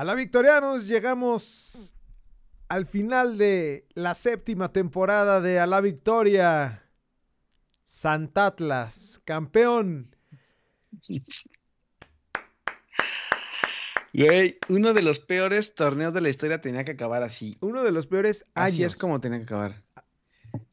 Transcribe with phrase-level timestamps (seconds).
[0.00, 1.94] A la Victorianos llegamos
[2.70, 6.90] al final de la séptima temporada de A la Victoria.
[7.84, 10.16] Santatlas, campeón.
[14.14, 17.58] Güey, uno de los peores torneos de la historia tenía que acabar así.
[17.60, 18.72] Uno de los peores años.
[18.72, 19.82] Así es como tenía que acabar.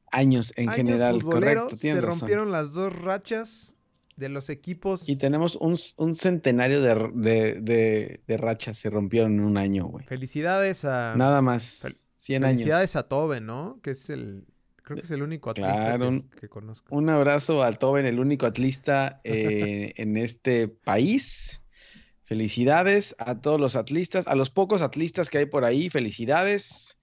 [0.10, 1.76] Años en general, correcto.
[1.76, 3.76] Se rompieron las dos rachas
[4.18, 5.08] de los equipos.
[5.08, 5.78] Y tenemos un,
[6.14, 10.06] centenario de, rachas, se rompieron en un año, güey.
[10.06, 11.16] Felicidades a...
[11.16, 12.60] Nada más, 100 años.
[12.60, 13.80] Felicidades a Toben, ¿no?
[13.82, 14.46] Que es el...
[14.84, 16.00] Creo que es el único atlista
[16.40, 16.96] que, conozco.
[16.96, 21.62] Un abrazo a Toben, el único atlista eh, en este país.
[22.24, 27.00] Felicidades a todos los atlistas, a los pocos atlistas que hay por ahí, felicidades.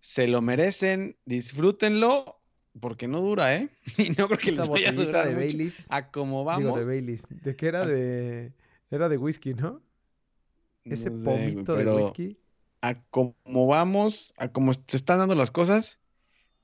[0.00, 2.37] Se lo merecen, disfrútenlo,
[2.80, 3.68] porque no dura, ¿eh?
[3.98, 5.86] Y no creo que les vaya a durar de Baileys.
[5.90, 6.86] A como vamos.
[6.86, 7.26] de Baileys.
[7.28, 7.86] ¿De qué era?
[7.86, 8.52] De...
[8.90, 9.82] Era de whisky, ¿no?
[10.84, 12.38] Ese pomito de whisky.
[12.80, 15.98] A como vamos, a como se están dando las cosas,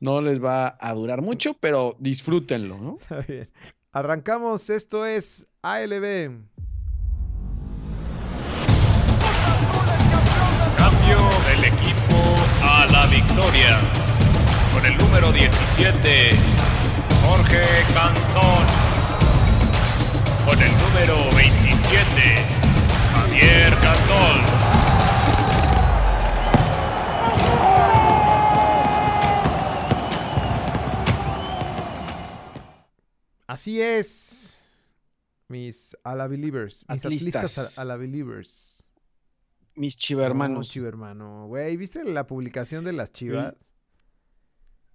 [0.00, 2.98] no les va a durar mucho, pero disfrútenlo, ¿no?
[3.00, 3.50] Está bien.
[3.92, 6.30] Arrancamos, esto es ALB.
[11.46, 12.16] del equipo
[12.62, 14.13] a la victoria.
[14.84, 16.30] Con el número 17,
[17.22, 17.62] Jorge
[17.94, 18.66] Cantón.
[20.44, 22.36] Con el número 27,
[23.14, 24.36] Javier Cantón.
[33.46, 34.58] Así es,
[35.48, 38.84] mis a la believers, mis atlistas, a la believers
[39.76, 40.58] mis chivermanos.
[40.58, 41.76] No, chivermano, güey.
[41.76, 43.54] ¿Viste la publicación de las chivas?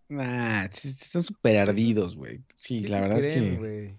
[0.09, 2.41] Nah, están súper ardidos, güey.
[2.55, 3.95] Sí, la verdad es que.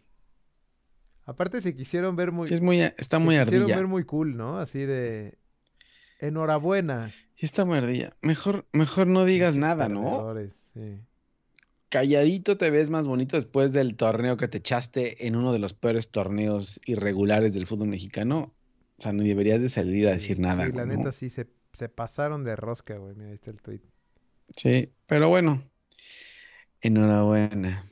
[1.25, 2.49] Aparte se quisieron ver muy.
[2.49, 4.59] Sí, es muy está muy se Quisieron ver muy cool, ¿no?
[4.59, 5.39] Así de.
[6.19, 7.09] Enhorabuena.
[7.37, 8.15] Sí, está muy ardilla.
[8.21, 10.35] Mejor, mejor no digas nada, ¿no?
[10.75, 10.99] Sí.
[11.89, 15.73] Calladito te ves más bonito después del torneo que te echaste en uno de los
[15.73, 18.53] peores torneos irregulares del fútbol mexicano.
[18.99, 20.67] O sea, no deberías de salir a decir nada.
[20.67, 21.47] Sí, la neta sí se,
[21.89, 23.15] pasaron de rosca, güey.
[23.15, 23.81] Mira, ahí está el tweet.
[24.57, 25.63] Sí, pero bueno.
[26.83, 27.91] Enhorabuena.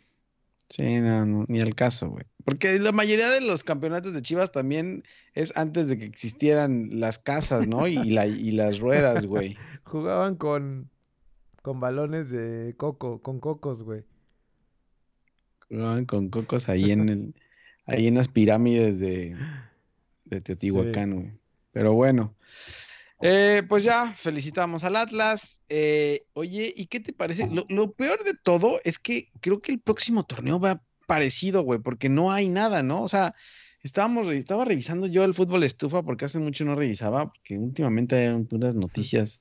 [0.69, 2.25] Sí, no, ni al caso, güey.
[2.45, 5.03] Porque la mayoría de los campeonatos de Chivas también
[5.35, 7.87] es antes de que existieran las casas, ¿no?
[7.87, 9.57] Y, la, y las ruedas, güey.
[9.85, 10.91] Jugaban con,
[11.63, 14.05] con balones de coco, con cocos, güey.
[15.69, 17.35] Jugaban con cocos ahí en el,
[17.87, 19.37] ahí en las pirámides de,
[20.27, 21.33] de Teotihuacán, güey.
[21.73, 22.35] Pero bueno.
[23.21, 25.63] Eh, pues ya, felicitamos al Atlas.
[25.69, 27.49] Eh, oye, ¿y qué te parece?
[27.69, 32.09] Lo, peor de todo es que creo que el próximo torneo va parecido, güey, porque
[32.09, 33.03] no hay nada, ¿no?
[33.03, 33.35] O sea,
[33.83, 38.47] estábamos, estaba revisando yo el fútbol estufa porque hace mucho no revisaba, porque últimamente hay
[38.51, 39.41] unas noticias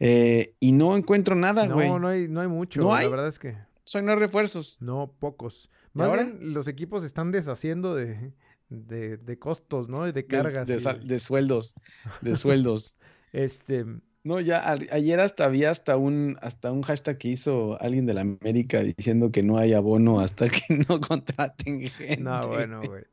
[0.00, 1.88] eh, y no encuentro nada, güey.
[1.88, 3.04] No, no hay, no hay mucho, ¿No hay?
[3.04, 3.56] la verdad es que.
[3.84, 4.78] Son no refuerzos.
[4.80, 5.70] No, pocos.
[5.92, 6.22] Más ahora?
[6.24, 8.32] bien, los equipos están deshaciendo de,
[8.70, 10.10] de, de costos, ¿no?
[10.10, 10.66] De cargas.
[10.66, 11.74] De, de, sueldos,
[12.22, 12.96] de sueldos.
[13.32, 13.84] este...
[14.22, 18.20] No, ya ayer hasta había hasta un, hasta un hashtag que hizo alguien de la
[18.20, 22.18] América diciendo que no hay abono hasta que no contraten gente.
[22.18, 23.04] No, bueno, güey.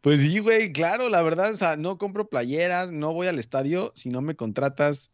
[0.00, 3.92] Pues sí, güey, claro, la verdad, o sea, no compro playeras, no voy al estadio
[3.94, 5.12] si no me contratas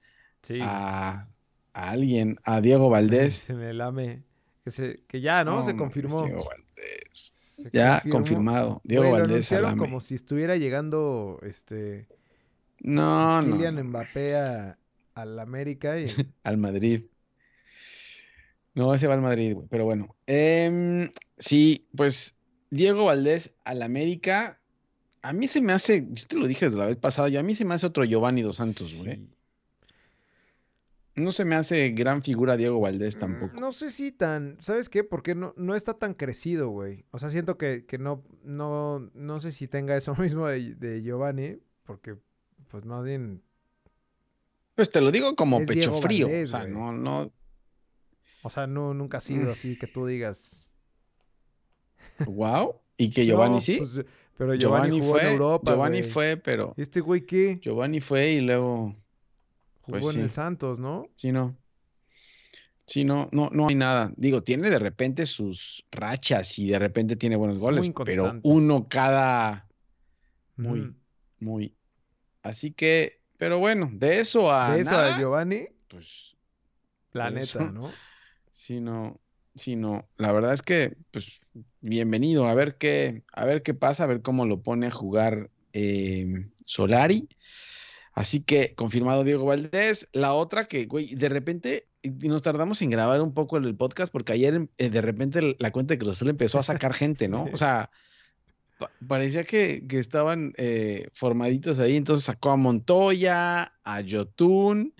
[0.62, 1.26] a,
[1.72, 3.34] a, alguien, a Diego Valdés.
[3.47, 4.22] Se me lame.
[4.62, 5.64] Que, se, que ya, ¿no?
[5.64, 6.22] se confirmó.
[6.22, 7.34] Diego Valdés
[7.72, 8.81] ya confirmado.
[8.84, 12.06] Diego Valdés como si estuviera llegando este
[12.81, 14.34] no, Kylian Mbappé
[15.15, 16.06] al América y
[16.44, 17.04] al Madrid.
[18.75, 20.16] No, ese va al Madrid, Pero bueno.
[20.26, 22.37] Em, sí, pues
[22.71, 24.60] Diego Valdés al América.
[25.22, 27.42] A mí se me hace, yo te lo dije desde la vez pasada, y a
[27.42, 29.21] mí se me hace otro Giovanni dos Santos, güey.
[31.20, 33.60] No se me hace gran figura Diego Valdés mm, tampoco.
[33.60, 35.04] No sé si tan, ¿sabes qué?
[35.04, 37.04] Porque no, no está tan crecido, güey.
[37.10, 42.16] O sea, siento que, no, no, no sé si tenga eso mismo de, Giovanni, porque
[42.69, 43.42] pues más bien...
[44.74, 47.30] Pues te lo digo como pecho frío, o sea, no, no...
[48.42, 49.53] O sea, no, nunca ha sido mm.
[49.53, 50.71] así que tú digas...
[52.27, 53.78] Wow, y que Giovanni sí.
[53.78, 54.04] Pues,
[54.36, 56.72] pero Giovanni, fue, en Europa, Giovanni fue, pero...
[56.78, 57.59] ¿Este güey qué?
[57.60, 58.97] Giovanni fue y luego...
[59.91, 61.07] Jugó pues en el Santos, ¿no?
[61.15, 61.57] Sí, no.
[62.87, 64.13] Sí, no, no, no hay nada.
[64.16, 69.69] Digo, tiene de repente sus rachas y de repente tiene buenos goles, pero uno cada
[70.57, 70.95] muy,
[71.39, 71.75] muy.
[72.42, 74.75] Así que, pero bueno, de eso a.
[74.75, 75.69] De eso a Giovanni.
[75.89, 76.37] Pues.
[77.13, 77.91] La neta, ¿no?
[78.51, 79.21] Sí, no.
[79.54, 80.09] Sí, no.
[80.16, 81.41] La verdad es que, pues,
[81.81, 82.47] bienvenido.
[82.47, 86.47] A ver qué, a ver qué pasa, a ver cómo lo pone a jugar eh,
[86.65, 87.28] Solari.
[88.20, 90.10] Así que confirmado Diego Valdés.
[90.12, 94.34] La otra que, güey, de repente nos tardamos en grabar un poco el podcast porque
[94.34, 97.48] ayer eh, de repente la cuenta de Cruz Azul empezó a sacar gente, ¿no?
[97.50, 97.90] O sea,
[99.08, 101.96] parecía que, estaban eh, formaditos ahí.
[101.96, 104.92] Entonces sacó a Montoya, a Yotun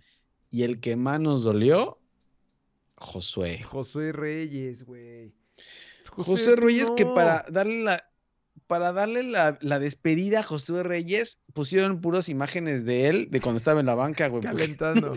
[0.49, 1.99] y el que más nos dolió,
[2.97, 3.63] Josué.
[3.65, 5.35] Josué Reyes, güey.
[6.09, 8.10] José, Reyes, que para darle la,
[8.71, 13.81] para darle la, despedida a Josué Reyes, pusieron puras imágenes de él de cuando estaba
[13.81, 14.45] en la banca, güey.
[14.45, 15.13] Calentando.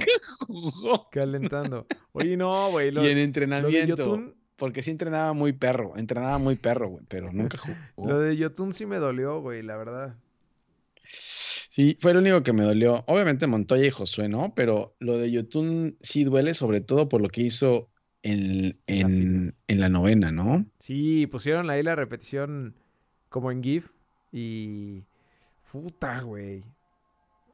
[1.11, 1.85] Calentando.
[2.13, 2.91] Oye, no, güey.
[2.91, 4.33] y en entrenamiento.
[4.55, 8.09] Porque sí entrenaba muy perro, entrenaba muy perro, güey, pero nunca jugó.
[8.09, 10.15] Lo de Yotun sí me dolió, güey, la verdad.
[11.69, 13.03] Sí, fue lo único que me dolió.
[13.05, 14.55] Obviamente Montoya y Josué, ¿no?
[14.55, 17.87] Pero lo de Yotun sí duele, sobre todo por lo que hizo
[18.23, 20.65] en, en, en la novena, ¿no?
[20.79, 22.73] Sí, pusieron ahí la repetición
[23.33, 23.87] como en GIF
[24.31, 25.01] y...
[25.71, 26.63] Puta, güey.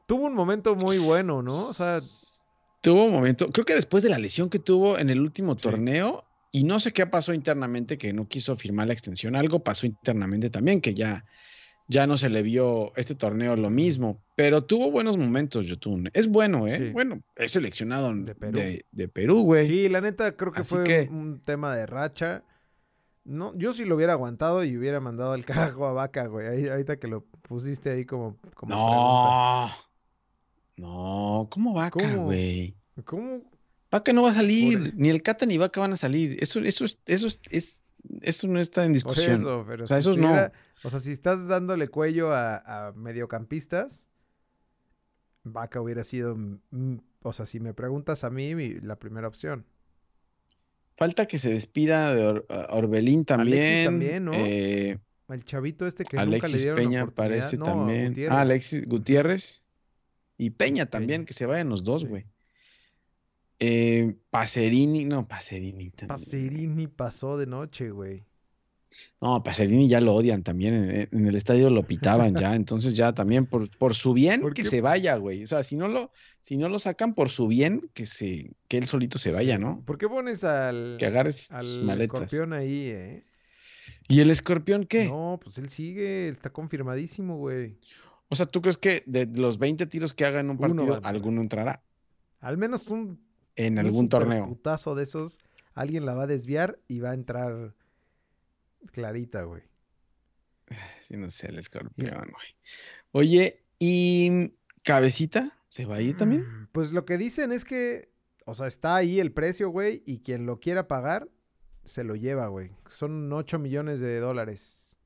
[0.04, 1.54] Tuvo un momento muy bueno, ¿no?
[1.54, 2.00] O sea...
[2.82, 6.24] Tuvo un momento, creo que después de la lesión que tuvo en el último torneo,
[6.52, 10.50] y no sé qué pasó internamente que no quiso firmar la extensión, algo pasó internamente
[10.50, 11.24] también que ya,
[11.88, 16.10] ya no se le vio este torneo lo mismo, pero tuvo buenos momentos Yotun.
[16.12, 16.90] Es bueno, ¿eh?
[16.92, 19.66] Bueno, es seleccionado de Perú, güey.
[19.66, 22.44] Sí, la neta creo que fue un tema de racha.
[23.24, 26.46] No, yo sí lo hubiera aguantado y hubiera mandado al carajo a Vaca, güey.
[26.46, 29.68] Ahí, ahorita que lo pusiste ahí como, como no.
[30.76, 32.74] No, ¿cómo Vaca, güey?
[33.04, 33.42] ¿Cómo?
[33.90, 36.36] Vaca no va a salir, ni el Cata ni Vaca van a salir.
[36.40, 37.80] Eso, eso, eso, es,
[38.20, 39.44] eso no está en discusión.
[39.44, 40.34] o sea, eso no.
[40.82, 44.06] O sea, si estás dándole cuello a, mediocampistas,
[45.42, 46.36] Vaca hubiera sido,
[47.22, 49.66] o sea, si me preguntas a mí, la primera opción.
[51.00, 53.62] Falta que se despida de Orbelín también.
[53.62, 54.32] Alexis también, ¿no?
[54.34, 54.98] Eh,
[55.30, 58.14] el chavito este que nunca le dieron Peña parece también.
[58.28, 59.64] Ah, Alexis Gutiérrez.
[60.36, 62.26] Y Peña también, que se vayan los dos, güey.
[63.60, 66.08] Eh, Pacerini, no, Pacerini también.
[66.08, 68.26] Pacerini pasó de noche, güey.
[69.20, 71.08] No, Pacerini ya lo odian también.
[71.12, 72.54] En, el estadio lo pitaban ya.
[72.56, 75.44] Entonces, ya también por, por su bien que se vaya, güey.
[75.44, 76.10] O sea, si no lo,
[76.42, 79.82] si no lo sacan por su bien, que se, que él solito se vaya, ¿no?
[79.84, 83.24] ¿Por qué pones al, que agarres al escorpión ahí, eh?
[84.08, 85.06] ¿Y el escorpión qué?
[85.06, 87.76] No, pues él sigue, está confirmadísimo, güey.
[88.28, 91.40] O sea, ¿tú crees que de los 20 tiros que haga en un partido, alguno
[91.40, 91.82] entrará?
[92.40, 93.20] Al menos un.
[93.56, 94.44] En algún torneo.
[94.44, 95.38] Un putazo de esos,
[95.74, 97.74] alguien la va a desviar y va a entrar
[98.92, 99.62] clarita, güey.
[101.02, 102.56] Sí, no sé, el escorpión, güey.
[103.12, 106.42] Oye, ¿y Cabecita se va a ir también?
[106.42, 108.12] Mm, pues lo que dicen es que,
[108.44, 111.28] o sea, está ahí el precio, güey, y quien lo quiera pagar,
[111.84, 112.70] se lo lleva, güey.
[112.88, 114.96] Son 8 millones de dólares.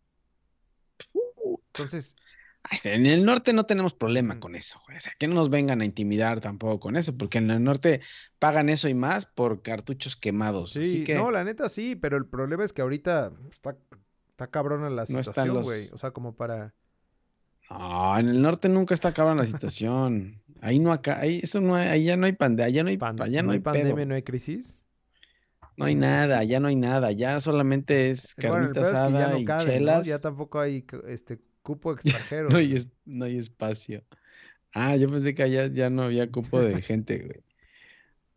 [1.69, 2.17] Entonces,
[2.85, 4.97] en el norte no tenemos problema con eso, güey.
[4.97, 8.01] O sea, que no nos vengan a intimidar tampoco con eso, porque en el norte
[8.39, 10.73] pagan eso y más por cartuchos quemados.
[10.73, 13.77] Sí, no, la neta sí, pero el problema es que ahorita está,
[14.31, 15.89] está cabrona la situación, güey.
[15.93, 16.75] O sea, como para.
[17.71, 20.43] No, en el norte nunca está cabrona la situación.
[20.61, 22.97] Ahí no acá, ahí eso no hay, ahí ya no hay pandemia, ya no hay,
[22.97, 24.81] pandemia, no hay pandemia, no hay crisis.
[25.77, 30.07] No hay nada, ya no hay nada, ya solamente es carnitas bueno, y chelas.
[30.07, 32.51] Ya tampoco hay este cupo extranjero.
[32.51, 34.05] no, hay no hay espacio.
[34.73, 37.43] Ah, yo pensé que allá ya no había cupo de gente, güey.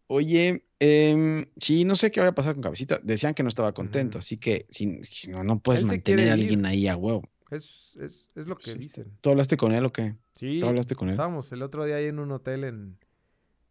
[0.09, 2.99] Oye, eh, sí, no sé qué va a pasar con Cabecita.
[3.03, 6.87] Decían que no estaba contento, así que si, no, no puedes mantener a alguien ahí
[6.87, 7.29] a huevo.
[7.51, 9.11] Es, es, es lo que dicen.
[9.19, 10.15] ¿Tú hablaste con él o qué?
[10.35, 10.59] Sí.
[10.61, 11.15] ¿Tú hablaste con él?
[11.15, 12.97] Estábamos el otro día ahí en un hotel en,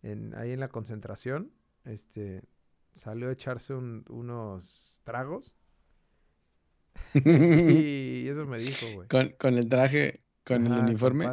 [0.03, 1.51] en ahí en la concentración.
[1.85, 2.43] Este,
[2.95, 5.55] salió a echarse unos tragos
[7.15, 9.09] y eso me dijo, güey.
[9.09, 11.27] Con, el traje, con el uniforme.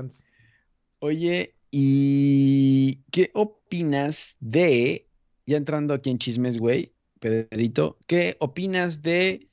[1.00, 5.10] Oye, ¿y qué opinas de,
[5.46, 9.50] ya entrando aquí en chismes, güey, Pedrito, qué opinas de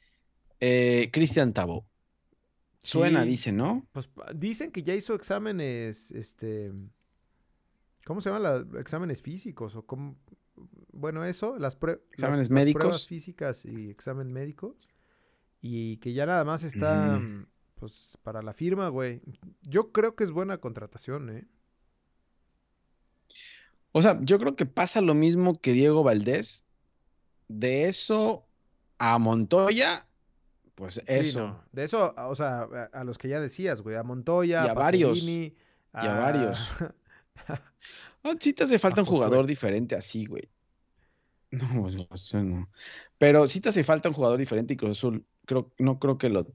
[0.60, 1.86] eh, Cristian Tabo?
[2.82, 3.86] Suena, dice, ¿no?
[3.92, 6.72] Pues dicen que ya hizo exámenes, este,
[8.04, 10.16] ¿cómo se llaman los exámenes físicos o cómo?
[10.92, 11.78] Bueno, eso, las,
[12.12, 14.76] exámenes médicos, pruebas físicas y examen médico
[15.60, 19.20] y que ya nada más está, mm, pues, para la firma, güey.
[19.62, 21.46] Yo creo que es buena contratación, ¿eh?
[23.92, 26.64] O sea, yo creo que pasa lo mismo que Diego Valdés.
[27.48, 28.46] De eso
[28.98, 30.06] a Montoya,
[30.76, 31.60] pues eso.
[31.72, 32.62] De eso, o sea,
[32.92, 35.22] a, los que ya decías, güey, a Montoya, y a, varios.
[35.22, 35.54] Y
[35.92, 36.70] a, varios.
[38.38, 40.48] Sí te hace falta un jugador diferente así, güey.
[41.52, 42.68] No, pues no.
[43.18, 45.24] Pero sí te hace falta un jugador diferente y Cruz Azul
[45.78, 46.46] no creo que lo,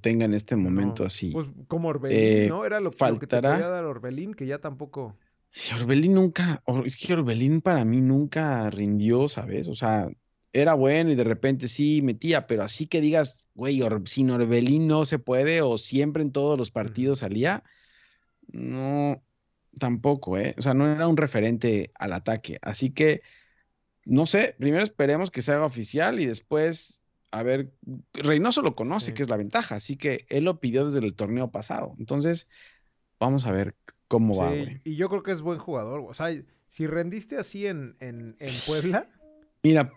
[0.00, 1.30] tenga en este momento así.
[1.32, 2.64] Pues como Orbelín, eh, ¿no?
[2.64, 5.16] Era lo, que te podía dar Orbelín, que ya tampoco.
[5.50, 9.68] Sí, Orbelín nunca, Or- es que Orbelín para mí nunca rindió, ¿sabes?
[9.68, 10.08] O sea,
[10.52, 14.86] era bueno y de repente sí metía, pero así que digas, güey, Or- sin Orbelín
[14.86, 17.64] no se puede o siempre en todos los partidos salía,
[18.48, 19.22] no,
[19.78, 20.54] tampoco, ¿eh?
[20.58, 22.58] O sea, no era un referente al ataque.
[22.62, 23.22] Así que,
[24.04, 27.72] no sé, primero esperemos que se haga oficial y después, a ver,
[28.12, 29.14] Reynoso lo conoce, Sí.
[29.14, 31.94] que es la ventaja, así que él lo pidió desde el torneo pasado.
[31.98, 32.48] Entonces,
[33.18, 33.74] vamos a ver
[34.08, 34.80] cómo va, güey.
[34.84, 36.04] y yo creo que es buen jugador.
[36.08, 36.28] O sea,
[36.68, 39.08] si rendiste así en, en, en Puebla,
[39.62, 39.90] Mira,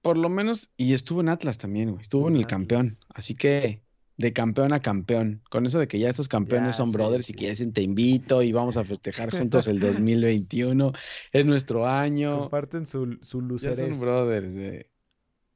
[0.00, 2.00] por lo menos, y estuvo en Atlas también, güey.
[2.00, 2.96] Estuvo en en el campeón.
[3.10, 3.82] Así que
[4.18, 5.42] de campeón a campeón.
[5.50, 7.38] Con eso de que ya estos campeones Ya, son sí, brothers y sí.
[7.38, 10.92] que dicen te invito y vamos a festejar juntos el 2021.
[11.32, 12.40] Es nuestro año.
[12.40, 13.78] comparten su, su Ya lucerés.
[13.78, 14.86] son brothers, güey.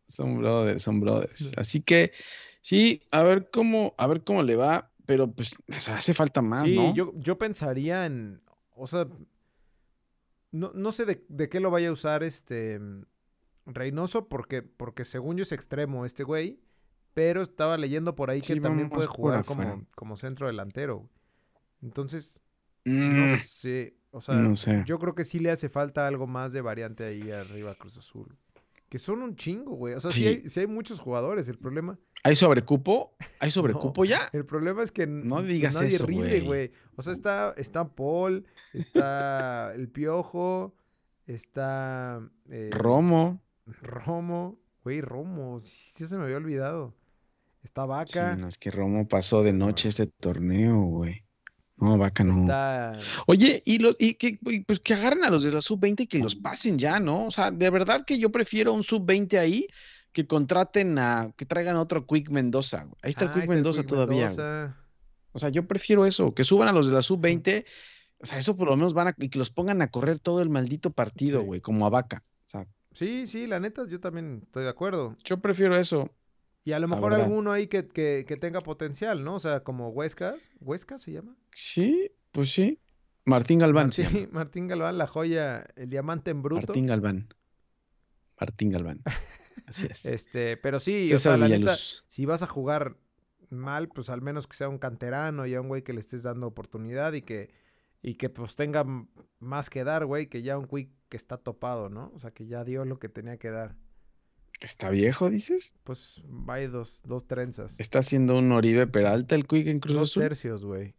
[0.06, 1.52] Son brothers, son brothers.
[1.56, 2.12] Así que
[2.62, 6.42] sí, a ver cómo, a ver cómo le va, pero pues o sea, hace falta
[6.42, 6.94] más, Sí, ¿no?
[6.94, 8.42] yo, yo pensaría en.
[8.74, 9.06] O sea.
[10.52, 12.80] No, no sé de, de qué lo vaya a usar este.
[13.66, 16.58] Reynoso, porque, porque según yo es extremo este güey.
[17.14, 21.08] Pero estaba leyendo por ahí que Sí, también vamos puede jugar como, como centro delantero.
[21.82, 22.42] Entonces,
[22.84, 23.94] Mm, no sé.
[24.10, 24.82] O sea, no sé.
[24.86, 28.36] yo creo que sí le hace falta algo más de variante ahí arriba Cruz Azul.
[28.88, 29.94] Que son un chingo, güey.
[29.94, 30.26] O sea, sí, Sí.
[30.26, 31.46] hay, sí hay muchos jugadores.
[31.48, 33.14] El problema, ¿Hay sobrecupo?
[33.38, 33.50] ¿Hay
[33.94, 34.28] sobrecupo ya?
[34.32, 36.72] el problema es que No digas nadie eso, rinde, güey.
[36.96, 40.74] O sea, está, está Paul, está el Piojo,
[41.26, 43.42] está eh, Romo.
[43.66, 44.58] Romo.
[44.82, 46.94] Güey, Romo, sí, ya se me había olvidado.
[47.62, 51.22] Está Sí, Vaca, no, es que Romo pasó de noche este torneo, güey.
[51.76, 52.32] No, vaca no.
[52.42, 52.98] está...
[53.26, 56.18] Oye, y los, y que, pues que agarren a los de la sub-20 y que
[56.18, 57.26] los pasen ya, ¿no?
[57.26, 59.66] O sea, de verdad que yo prefiero un sub-20 ahí
[60.12, 62.84] que contraten a, que traigan otro Quick Mendoza.
[62.84, 62.96] güey.
[63.02, 64.28] Ahí está el Ah, Quick está el Mendoza Quick todavía.
[64.30, 64.68] güey.
[65.32, 67.64] O sea, yo prefiero eso, que suban a los de la sub-20.
[68.18, 70.42] O sea, eso por lo menos van a, y que los pongan a correr todo
[70.42, 71.46] el maldito partido, Sí.
[71.46, 72.22] güey, como a vaca.
[72.44, 75.16] O sea, Sí, sí, la neta, yo también estoy de acuerdo.
[75.24, 76.10] yo prefiero eso.
[76.64, 79.36] Y a lo mejor alguno ahí que, que, que tenga potencial, ¿no?
[79.36, 80.50] O sea, como Huescas.
[80.60, 81.36] ¿Huescas se llama?
[81.52, 82.78] Sí, pues sí.
[83.24, 84.32] Martín Galván se Martín, llama.
[84.32, 86.68] Martín Galván, la joya, el diamante en bruto.
[86.68, 87.28] Martín Galván.
[88.38, 89.02] Martín Galván.
[89.66, 90.04] Así es.
[90.06, 92.96] Este, pero sí, o César sea, la neta, si vas a jugar
[93.50, 96.22] mal, pues al menos que sea un canterano y a un güey que le estés
[96.22, 97.50] dando oportunidad y que,
[98.02, 98.84] y que pues tenga
[99.38, 102.12] más que dar, güey, que ya un güey que está topado, ¿no?
[102.14, 103.76] O sea, que ya dio lo que tenía que dar.
[104.60, 105.74] ¿Está viejo, dices?
[105.84, 107.78] Pues vaya dos, dos trenzas.
[107.80, 110.22] Está haciendo un Oribe Peralta el Quick en Cruz dos Azul.
[110.22, 110.94] tercios, güey.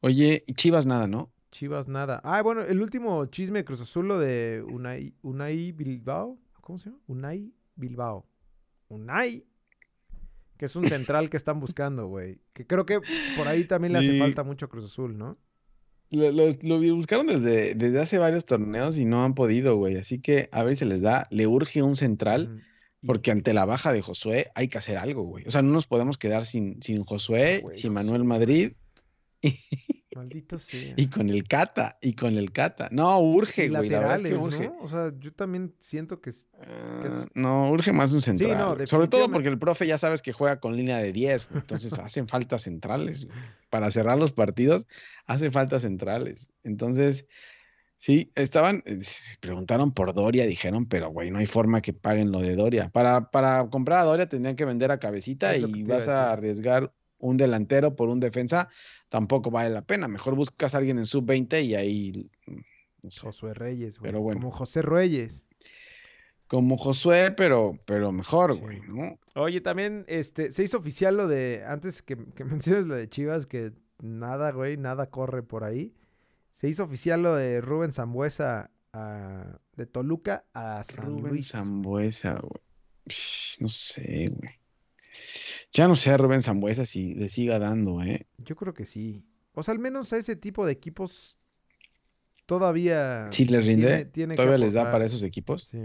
[0.00, 1.32] Oye, Chivas nada, ¿no?
[1.50, 2.20] Chivas nada.
[2.24, 6.38] Ah, bueno, el último chisme de Cruz Azul, lo de Unai, Unai Bilbao.
[6.60, 7.02] ¿Cómo se llama?
[7.06, 8.26] Unai Bilbao.
[8.88, 9.44] Unai.
[10.56, 12.40] Que es un central que están buscando, güey.
[12.52, 13.00] Que creo que
[13.36, 15.36] por ahí también le hace falta mucho a Cruz Azul, ¿no?
[16.12, 19.96] Lo, lo- lo buscaron desde, desde hace varios torneos y no han podido, güey.
[19.96, 21.26] Así que a ver si les da.
[21.30, 22.62] Le urge un central,
[23.04, 25.44] porque ante la baja de Josué hay que hacer algo, güey.
[25.46, 28.04] O sea, no nos podemos quedar sin, sin Josué, Güey, sin Josué.
[28.04, 28.72] Manuel Madrid
[30.14, 30.94] Maldito sea.
[30.96, 32.88] y con el Cata, y con el Cata.
[32.90, 33.88] No, urge, güey.
[33.88, 34.68] La verdad es que laterales, urge.
[34.68, 34.78] ¿no?
[34.82, 36.30] O sea, yo también siento que...
[36.30, 38.58] es- Ah, es- no, urge más un central.
[38.58, 38.86] no, güey.
[38.86, 41.98] Sobre todo porque el profe ya sabes que juega con línea de 10, güey, entonces
[41.98, 43.26] hacen falta centrales.
[43.26, 43.38] güey.
[43.70, 44.86] Para cerrar los partidos,
[45.26, 46.50] hace falta centrales.
[46.62, 47.26] Entonces,
[47.96, 48.98] sí, estaban, eh,
[49.40, 52.90] preguntaron por Doria, dijeron, pero güey, no hay forma que paguen lo de Doria.
[52.90, 56.32] Para, para comprar a Doria tendrían que vender a Cabecita Es y a vas a
[56.32, 56.92] arriesgar
[57.22, 58.68] un delantero por un defensa,
[59.08, 60.06] tampoco vale la pena.
[60.08, 62.56] Mejor buscas a alguien en sub-20 y ahí, mm,
[63.04, 64.10] no sé, Josué Reyes, güey.
[64.12, 64.40] Pero bueno.
[64.40, 65.44] Como José Reyes.
[66.46, 68.60] como Josué, pero, pero mejor, Sí.
[68.60, 69.18] güey, ¿no?
[69.36, 73.46] Oye, también este, se hizo oficial lo de, antes que, que menciones lo de Chivas,
[73.46, 75.94] que nada, güey, nada corre por ahí.
[76.52, 81.48] Se hizo oficial lo de Rubén Zambuesa a- de Toluca a San Rubén Luis.
[81.52, 82.60] Zambuesa, güey.
[83.06, 84.50] Psh, No sé, güey.
[85.72, 88.26] Ya no sé a Rubén Zambuesa si le siga dando, ¿eh?
[88.38, 89.24] Yo creo que sí.
[89.54, 91.36] O sea, al menos a ese tipo de equipos
[92.46, 95.68] todavía Si les rinde, tiene- tiene que todavía les da para esos equipos.
[95.70, 95.78] Sí.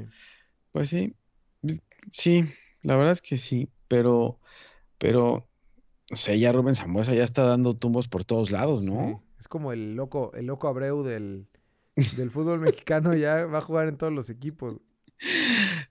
[0.71, 1.13] Pues sí,
[1.61, 1.81] pues,
[2.13, 2.43] sí,
[2.81, 4.39] la verdad es que sí, pero,
[4.97, 5.47] pero,
[6.09, 9.23] no sé, ya Rubén Zambuesa ya está dando tumbos por todos lados, ¿no?
[9.23, 11.47] Sí, Es como el loco, el loco Abreu del,
[12.17, 14.77] del fútbol mexicano, ya va a jugar en todos los equipos.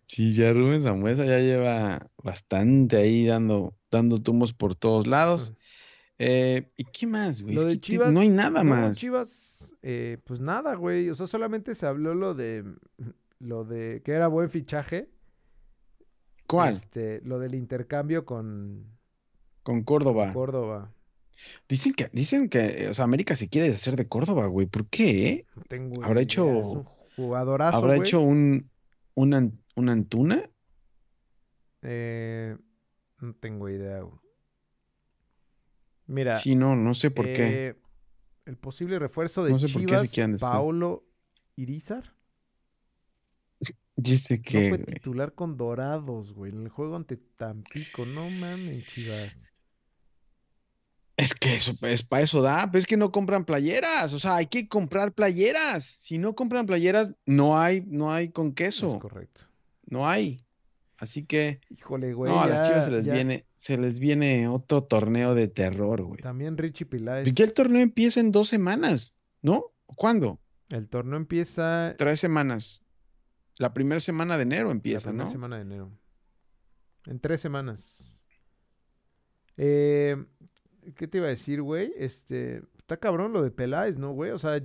[0.05, 5.53] Sí, ya Rubén Zambuesa ya lleva bastante ahí dando, dando tumbos por todos lados.
[6.19, 7.55] Eh, ¿y qué más, güey?
[7.57, 8.13] Lo de Chivas.
[8.13, 8.97] no hay nada no, más.
[8.97, 11.11] Chivas, eh, pues nada, güey.
[11.11, 12.65] O sea, solamente se habló lo de.
[13.39, 15.11] Lo de que era buen fichaje.
[16.47, 16.73] ¿Cuál?
[16.73, 18.87] Este, lo del intercambio con
[19.63, 20.33] Con Córdoba.
[20.33, 20.91] Córdoba.
[21.69, 24.67] Dicen que, dicen que, o sea, América se quiere deshacer de Córdoba, güey.
[24.67, 25.45] ¿Por qué?
[25.55, 26.85] No tengo Habrá idea, hecho- es un
[27.15, 28.09] jugadorazo, ¿Habrá güey.
[28.09, 28.71] hecho un,
[29.15, 30.49] una, una Antuna?
[31.83, 32.57] Eh,
[33.21, 34.19] no tengo idea, güey.
[36.07, 37.69] Mira, Sí, no, no sé por qué.
[37.69, 37.77] eh,
[38.45, 40.41] el posible refuerzo de No sé por qué se Chivas.
[40.41, 41.05] Paolo
[41.57, 42.15] Irizar,
[43.97, 44.85] Dice no que, fue güey.
[44.85, 48.05] titular con Dorados, güey, en el juego ante Tampico.
[48.07, 49.33] No mames, Chivas.
[51.17, 54.37] Es que eso, es para eso da, pues es que no compran playeras, o sea,
[54.37, 55.85] hay que comprar playeras.
[55.99, 59.45] Si no compran playeras, no hay, no hay con Es queso, correcto.
[59.87, 60.46] no hay.
[60.99, 62.33] Así que, Híjole, güey.
[62.33, 65.49] no, a las ya- Chivas se les ya- viene, se les viene otro torneo de
[65.49, 66.21] terror, güey.
[66.23, 67.29] También Richie Piláez.
[67.29, 69.67] Porque el torneo empieza en dos semanas, ¿no?
[69.87, 70.41] ¿Cuándo?
[70.71, 72.83] El torneo empieza Tres semanas.
[73.59, 75.33] La primera semana de enero empieza, la primera ¿no?
[75.33, 75.91] semana de enero.
[77.07, 78.21] En tres semanas.
[79.57, 80.17] Eh,
[80.97, 81.93] ¿qué te iba a decir, güey?
[81.97, 84.31] Este, está cabrón lo de Peláez, ¿no, güey?
[84.33, 84.61] O sea,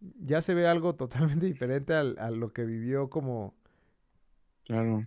[0.00, 0.94] ya se ve algo
[1.40, 3.54] totalmente diferente al- a lo que vivió como,
[4.64, 5.06] Claro.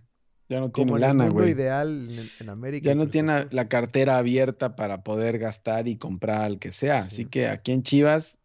[0.54, 1.50] Ya no tiene lana, güey.
[1.50, 2.84] ideal en, en América.
[2.88, 7.00] Ya no tiene la cartera abierta para poder gastar y comprar al que sea.
[7.04, 7.26] Así Sí.
[7.26, 8.38] que aquí en Chivas,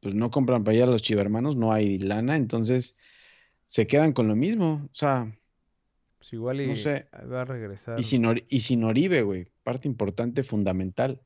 [0.00, 2.96] pues no compran para allá los chivermanos, no hay lana, entonces
[3.68, 4.82] se quedan con lo mismo.
[4.84, 5.32] O sea,
[6.18, 7.08] Pues igual y no sé.
[7.32, 7.98] va a regresar.
[7.98, 9.48] y sin, y sin Oribe, güey.
[9.64, 11.20] Parte importante, fundamental.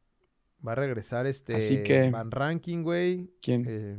[0.66, 3.30] Va a regresar este Así que- Van Ranking, güey.
[3.42, 3.64] ¿Quién?
[3.68, 3.98] eh,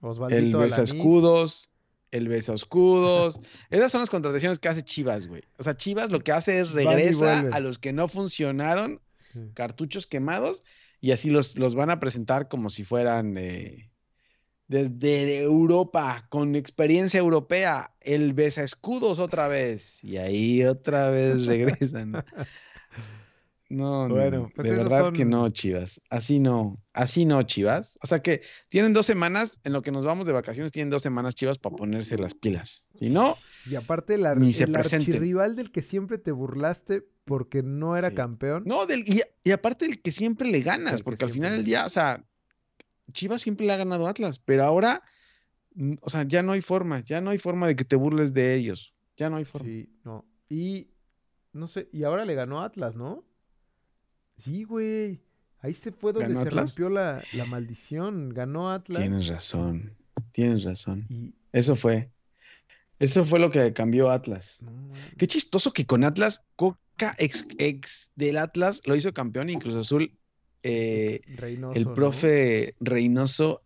[0.00, 0.78] el Osvaldito Alanís.
[0.78, 1.70] escudos,
[2.10, 3.40] el besa escudos.
[3.70, 5.42] Esas son las contrataciones que hace Chivas, güey.
[5.58, 9.00] O sea, Chivas lo que hace es regresa a los que no funcionaron
[9.32, 9.40] Sí.
[9.52, 10.64] cartuchos quemados
[11.02, 13.90] y así los, los van a presentar como si fueran eh,
[14.68, 20.02] desde Europa, con experiencia europea, el besa escudos otra vez.
[20.02, 22.24] Y ahí otra vez regresan.
[23.70, 26.00] No, no, Bueno, no, pues de verdad que no, Chivas.
[26.08, 27.98] Así no, así no, Chivas.
[28.02, 31.02] O sea que tienen dos semanas, en lo que nos vamos de vacaciones, tienen dos
[31.02, 32.88] semanas, Chivas, para ponerse las pilas.
[32.94, 37.04] Si no, Y aparte el, ar- Ni se el archirrival del que siempre te burlaste
[37.26, 38.14] porque no era Sí.
[38.14, 38.62] campeón.
[38.64, 41.84] No, del, y, y aparte el que siempre le ganas, porque al final del día,
[41.84, 42.24] o sea,
[43.12, 45.02] Chivas siempre le ha ganado a Atlas, pero ahora,
[45.74, 48.32] mm, o sea, ya no hay forma, ya no hay forma de que te burles
[48.32, 49.68] de ellos, ya no hay forma.
[49.68, 50.24] Sí, no.
[50.48, 50.88] Y
[51.52, 53.24] no sé, y ahora le ganó a Atlas, ¿no?
[54.38, 55.20] Sí, güey.
[55.60, 56.70] Ahí se fue donde ¿Ganó se Atlas?
[56.78, 58.28] rompió la, la maldición.
[58.30, 59.00] Ganó Atlas.
[59.00, 59.92] Tienes razón,
[60.32, 61.04] tienes razón.
[61.08, 62.10] Y Eso fue,
[63.00, 64.62] eso fue lo que cambió Atlas.
[64.62, 64.92] no.
[65.16, 69.74] Qué chistoso que con Atlas, Coca, ex, ex del Atlas, lo hizo campeón y Cruz
[69.74, 70.12] Azul,
[70.62, 73.62] eh, Reynoso, el profe Reynoso,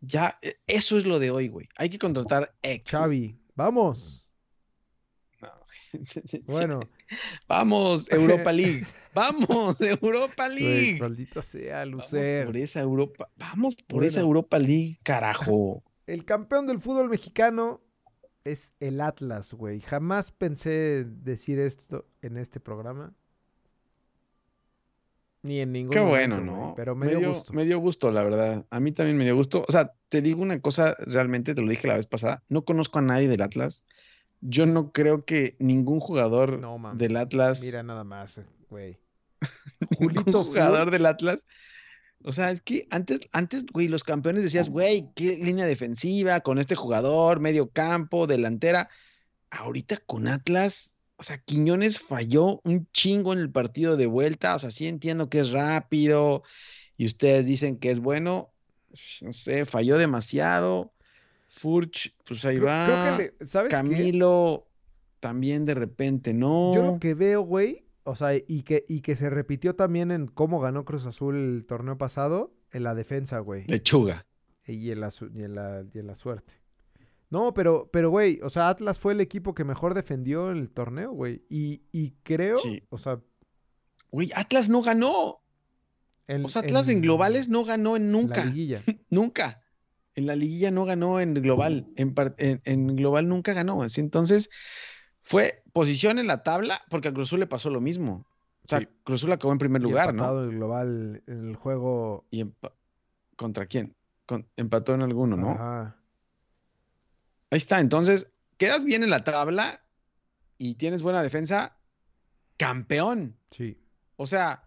[0.00, 1.68] ya, eh, eso es lo de hoy, güey.
[1.76, 2.90] Hay que contratar ex.
[2.90, 4.25] Xavi, vamos.
[6.46, 6.80] Bueno,
[7.48, 8.86] Vamos, Europa League.
[9.14, 10.98] Vamos, Europa güey, League.
[11.00, 12.46] maldita sea, Vamos Lucer.
[12.46, 13.28] por esa Europa.
[13.36, 14.20] Vamos por esa.
[14.20, 15.82] Europa League, carajo.
[16.06, 17.80] El campeón del fútbol mexicano
[18.44, 19.80] es el Atlas, güey.
[19.80, 23.12] Jamás pensé decir esto en este programa.
[25.42, 26.74] Ni en ningún Qué bueno, güey, ¿no?
[26.76, 27.52] Pero me dio gusto.
[27.52, 28.64] me dio gusto, la verdad.
[28.70, 29.64] A mí también me dio gusto.
[29.68, 32.44] O sea, te digo una cosa, realmente te lo dije la vez pasada.
[32.48, 33.84] No conozco a nadie del Atlas.
[34.40, 38.98] Yo no creo que ningún jugador No del Atlas, Mira nada más, güey.
[39.98, 41.46] Julito jugador del Atlas.
[42.22, 46.58] O sea, es que antes, antes, güey, los campeones decías, güey, qué línea defensiva con
[46.58, 48.88] este jugador, medio campo, delantera.
[49.50, 54.54] Ahorita con Atlas, o sea, Quiñones falló un chingo en el partido de vuelta.
[54.54, 56.42] O sea, sí entiendo que es rápido
[56.96, 58.50] y ustedes dicen que es bueno.
[59.22, 60.92] No sé, falló demasiado.
[61.58, 63.16] Furch, pues ahí Creo, creo va.
[63.18, 63.76] que le- ¿sabes qué?
[63.76, 64.66] Camilo,
[65.20, 66.72] también de repente no.
[66.74, 70.26] Yo lo que veo, güey, o sea, y que, y que se repitió también en
[70.26, 73.64] cómo ganó Cruz Azul el torneo pasado, en la defensa, güey.
[73.66, 74.26] Lechuga.
[74.66, 76.54] Y en la, y en la, y en la suerte.
[77.30, 80.70] No, pero, pero, güey, o sea, Atlas fue el equipo que mejor defendió en el
[80.70, 81.42] torneo, güey.
[81.48, 82.82] Y, y creo, Sí.
[82.90, 83.20] o sea,
[84.12, 85.40] Güey, Atlas no ganó.
[86.28, 88.42] en, O sea, Atlas en, globales no ganó en en la nunca.
[90.16, 91.86] En la liguilla no ganó en global.
[91.96, 93.82] En, par- en- en global nunca ganó.
[93.82, 94.50] Así, entonces,
[95.22, 98.26] fue posición en la tabla porque a Cruz Azul le pasó lo mismo.
[98.64, 98.88] O sea, Sí.
[99.04, 100.22] Cruz Azul acabó en primer Y lugar, ¿no?
[100.24, 102.26] empatado el global en el juego.
[102.30, 102.44] Y
[103.36, 103.94] ¿contra quién?
[104.24, 105.50] Con- empató en alguno, ¿no?
[105.50, 105.96] Ajá.
[107.50, 107.78] Ahí está.
[107.78, 109.82] Entonces, quedas bien en la tabla
[110.58, 111.76] y tienes buena defensa,
[112.56, 113.36] campeón.
[113.50, 113.78] Sí.
[114.16, 114.64] O sea,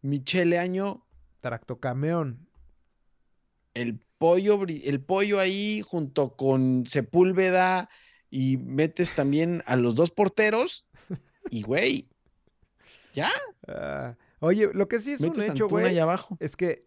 [0.00, 1.04] Michele Año,
[1.42, 2.48] Tractocameón.
[3.74, 7.90] el pollo, el pollo ahí junto con Sepúlveda
[8.30, 10.86] y metes también a los dos porteros
[11.50, 12.08] y güey,
[13.12, 13.30] ya,
[13.66, 16.36] Ah, Oye, lo que sí es un hecho, güey, abajo.
[16.40, 16.80] es que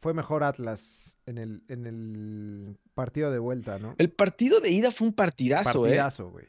[0.00, 3.94] fue mejor Atlas en el, en el partido de vuelta, ¿no?
[3.98, 5.90] El partido de ida fue un partidazo, ¿eh?
[5.90, 6.46] Partidazo, güey.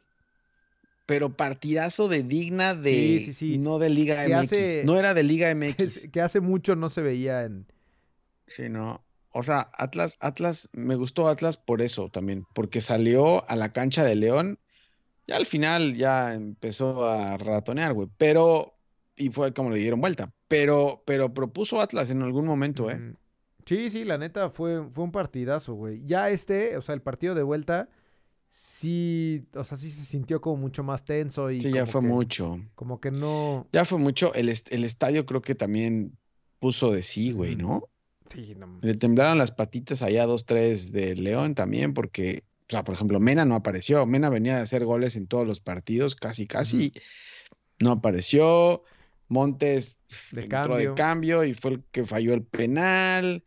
[1.06, 2.92] Pero partidazo de digna de.
[2.92, 3.58] Sí, sí, sí.
[3.58, 4.44] No de Liga Que MX.
[4.44, 6.10] hace- No era de Liga MX.
[6.12, 7.66] que hace mucho no se veía en...
[8.48, 9.04] Sí, no.
[9.34, 14.04] O sea, Atlas, Atlas, me gustó Atlas por eso también, porque salió a la cancha
[14.04, 14.60] de León,
[15.28, 18.74] ya al final ya empezó a ratonear, güey, pero,
[19.16, 23.16] y fue como le dieron vuelta, pero, pero propuso Atlas en algún momento, ¿eh?
[23.66, 26.04] Sí, sí, la neta fue, fue un partidazo, güey.
[26.06, 27.88] Ya este, o sea, el partido de vuelta,
[28.50, 32.08] sí, o sea, sí se sintió como mucho más tenso y Sí, ya fue que-
[32.08, 33.68] mucho, Como que no...
[33.72, 36.18] ya fue mucho, el, est- el estadio creo que también
[36.60, 37.56] puso de sí, güey.
[37.56, 37.90] ¿no?
[38.34, 42.84] Sí, no- Le temblaron las patitas allá dos, tres de León también, porque, o sea,
[42.84, 44.06] por ejemplo, Mena no apareció.
[44.06, 46.94] Mena venía de hacer goles en todos los partidos, casi, casi.
[47.80, 48.84] No apareció.
[49.30, 49.98] Montes
[50.32, 53.44] De entró de cambio y fue el que falló el penal.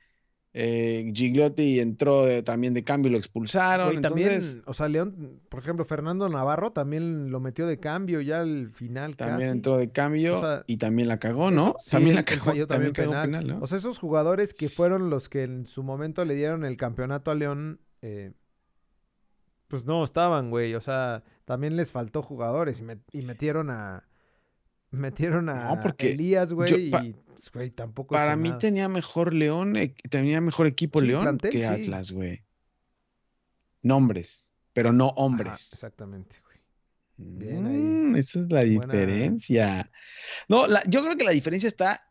[0.59, 3.88] Eh, Gigliotti entró de- también de cambio y lo expulsaron.
[3.88, 8.23] Güey, también, Entonces, o sea, León, por ejemplo, Fernando Navarro también lo metió de cambio
[8.23, 9.51] ya al final también casi.
[9.51, 11.69] entró de cambio O sea, y también la cagó, ¿no?
[11.69, 13.47] Eso- sí, también la cagó, también también cagó penal.
[13.47, 13.59] ¿no?
[13.61, 17.31] O sea, esos jugadores que fueron los que en su momento le dieron el campeonato
[17.31, 18.33] a León, eh,
[19.69, 20.75] pues no estaban, güey.
[20.75, 24.05] O sea, también les faltó jugadores y, met- y metieron a
[24.90, 28.59] metieron a No, porque Elías, güey, y pues, güey, tampoco Para mí nada.
[28.59, 31.64] tenía mejor León, eh, tenía mejor equipo Sí, León plantel, que sí.
[31.64, 32.42] Atlas, güey.
[33.83, 35.68] Nombres, pero no Ajá, hombres.
[35.72, 36.57] exactamente, güey.
[37.18, 37.77] Bien ahí.
[37.77, 39.90] Mm, esa es la Buena- diferencia.
[40.49, 42.03] No, la- yo creo que la diferencia está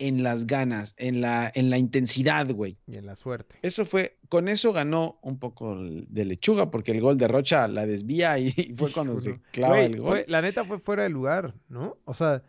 [0.00, 2.78] en las ganas, en la, en la intensidad, güey.
[2.86, 3.56] Y en la suerte.
[3.62, 7.84] Eso fue, con eso ganó un poco de lechuga, porque el gol de Rocha la
[7.86, 10.08] desvía y, fue cuando se clava Güey, el gol.
[10.10, 11.96] fue- la neta fue fuera de lugar, ¿no?
[12.04, 12.42] O sea,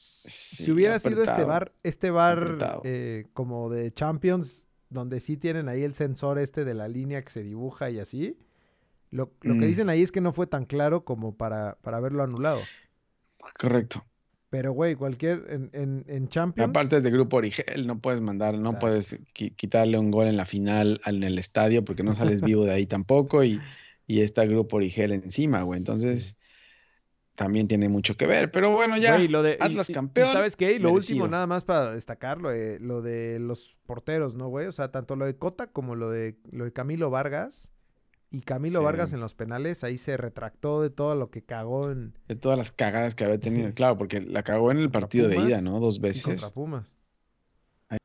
[0.00, 5.68] Sí, si hubiera sido este bar, este bar eh, como de Champions, donde sí tienen
[5.68, 8.36] ahí el sensor este de la línea que se dibuja y así,
[9.10, 9.68] lo, lo que Mm.
[9.68, 12.60] dicen ahí es que no fue tan claro como para, para haberlo anulado.
[13.58, 14.04] Correcto.
[14.50, 16.70] Pero, güey, cualquier, en, en, en Champions...
[16.70, 18.78] Aparte es de grupo Origel, no puedes mandar, no Exacto.
[18.78, 22.64] puedes qui- quitarle un gol en la final en el estadio porque no sales vivo
[22.64, 23.60] de ahí tampoco y,
[24.06, 25.78] y está grupo Origel encima, güey.
[25.78, 26.34] Entonces,
[27.38, 28.50] también tiene mucho que ver.
[28.50, 30.72] Pero bueno, ya, Güey, lo de, Atlas y- campeón, ¿Sabes qué?
[30.72, 34.66] Y lo último, nada más para destacarlo, eh, lo de los porteros, ¿no, güey?
[34.66, 37.70] O sea, tanto lo de Cota como lo de, lo de Camilo Vargas.
[38.32, 38.84] Y Camilo Sí.
[38.84, 42.58] Vargas en los penales, ahí se retractó de todo lo que cagó en, de todas
[42.58, 43.72] las cagadas que había tenido, Sí.
[43.74, 45.78] claro, porque la cagó en el partido de ida, ¿no?
[45.78, 46.52] Dos y contra veces.
[46.52, 46.96] Pumas.
[47.88, 47.98] Ahí.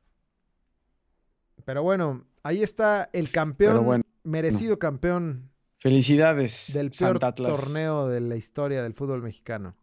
[1.64, 5.50] Pero bueno, ahí está el campeón, bueno, merecido campeón
[5.84, 9.76] Felicidades, del peor torneo de la historia del fútbol mexicano.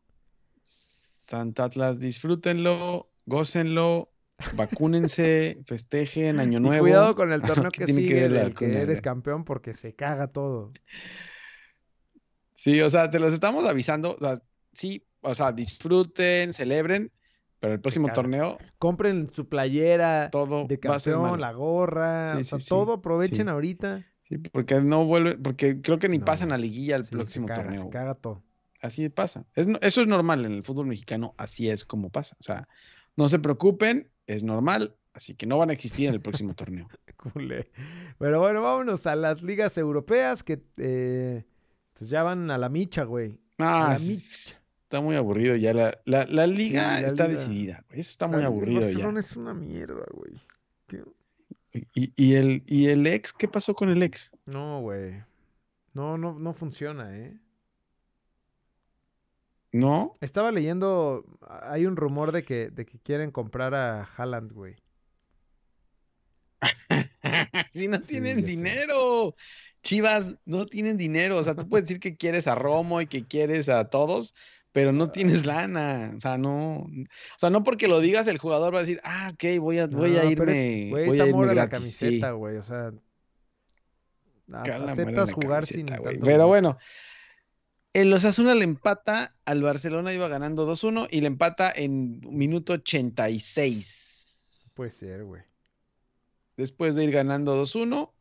[0.64, 4.10] Santa Atlas, disfrútenlo, gócenlo,
[4.56, 6.86] vacúnense, festejen, Año Y Nuevo.
[6.86, 9.94] cuidado con el torneo ¿Qué que que sigue la del que eres campeón porque se
[9.94, 10.74] caga todo.
[12.56, 14.16] Sí, o sea, te los estamos avisando.
[14.16, 14.34] O sea,
[14.74, 17.12] sí, o sea, disfruten, celebren,
[17.60, 22.60] pero el próximo torneo Compren su playera todo de campeón, la gorra, Sí, o sea,
[22.60, 23.52] sí, todo aprovechen sí.
[23.52, 24.08] ahorita.
[24.32, 27.48] Sí, porque no vuelve, porque creo que ni No, pasan a liguilla Sí, se próximo
[27.48, 27.84] caga, torneo.
[27.84, 28.42] se caga todo.
[28.80, 29.46] Así pasa.
[29.56, 32.38] Es eso es normal en el fútbol mexicano, así es como pasa.
[32.40, 32.68] O sea,
[33.18, 36.88] no se preocupen, es normal, así que no van a existir en el próximo torneo.
[38.18, 41.46] Pero bueno, vámonos a las ligas europeas que eh,
[41.94, 43.40] pues ya van a la micha, güey.
[43.60, 44.62] Ah, micha.
[44.84, 45.74] está muy aburrido ya.
[45.74, 47.40] La, la, la liga la está liga.
[47.40, 48.00] decidida, güey.
[48.00, 49.10] Eso está muy aburrido ya.
[49.20, 50.34] Es una mierda, güey.
[50.88, 51.04] ¿Qué?
[51.74, 54.32] Y, y el, y el ex, ¿qué pasó con el ex?
[54.46, 55.24] No, güey.
[55.94, 57.40] No, no, no funciona, ¿eh?
[59.74, 60.18] ¿No?
[60.22, 64.76] Estaba leyendo, hay un rumor de que, de que quieren comprar a Haaland, güey.
[67.74, 68.46] Si no Sí, tienen sé.
[68.46, 69.36] dinero.
[69.84, 71.38] Chivas no tienen dinero.
[71.38, 74.34] O sea, tú puedes decir que quieres a Romo y que quieres a todos,
[74.72, 76.14] pero no tienes lana.
[76.16, 76.78] O sea, no.
[76.80, 79.88] O sea, no porque lo digas, el jugador va a decir, ah, ok, voy a,
[79.88, 80.88] voy a pero es- irme.
[80.90, 82.58] güey, voy a irme a la camiseta, güey.
[82.58, 82.92] O sea,
[84.52, 86.78] aceptas jugar camiseta, sin tanto Pero bueno,
[87.94, 94.74] el Osasuna le empata al Barcelona, iba ganando 2-1 y le empata en minuto 86.
[94.76, 95.42] Puede ser, güey.
[96.58, 98.12] Después de ir ganando 2-1,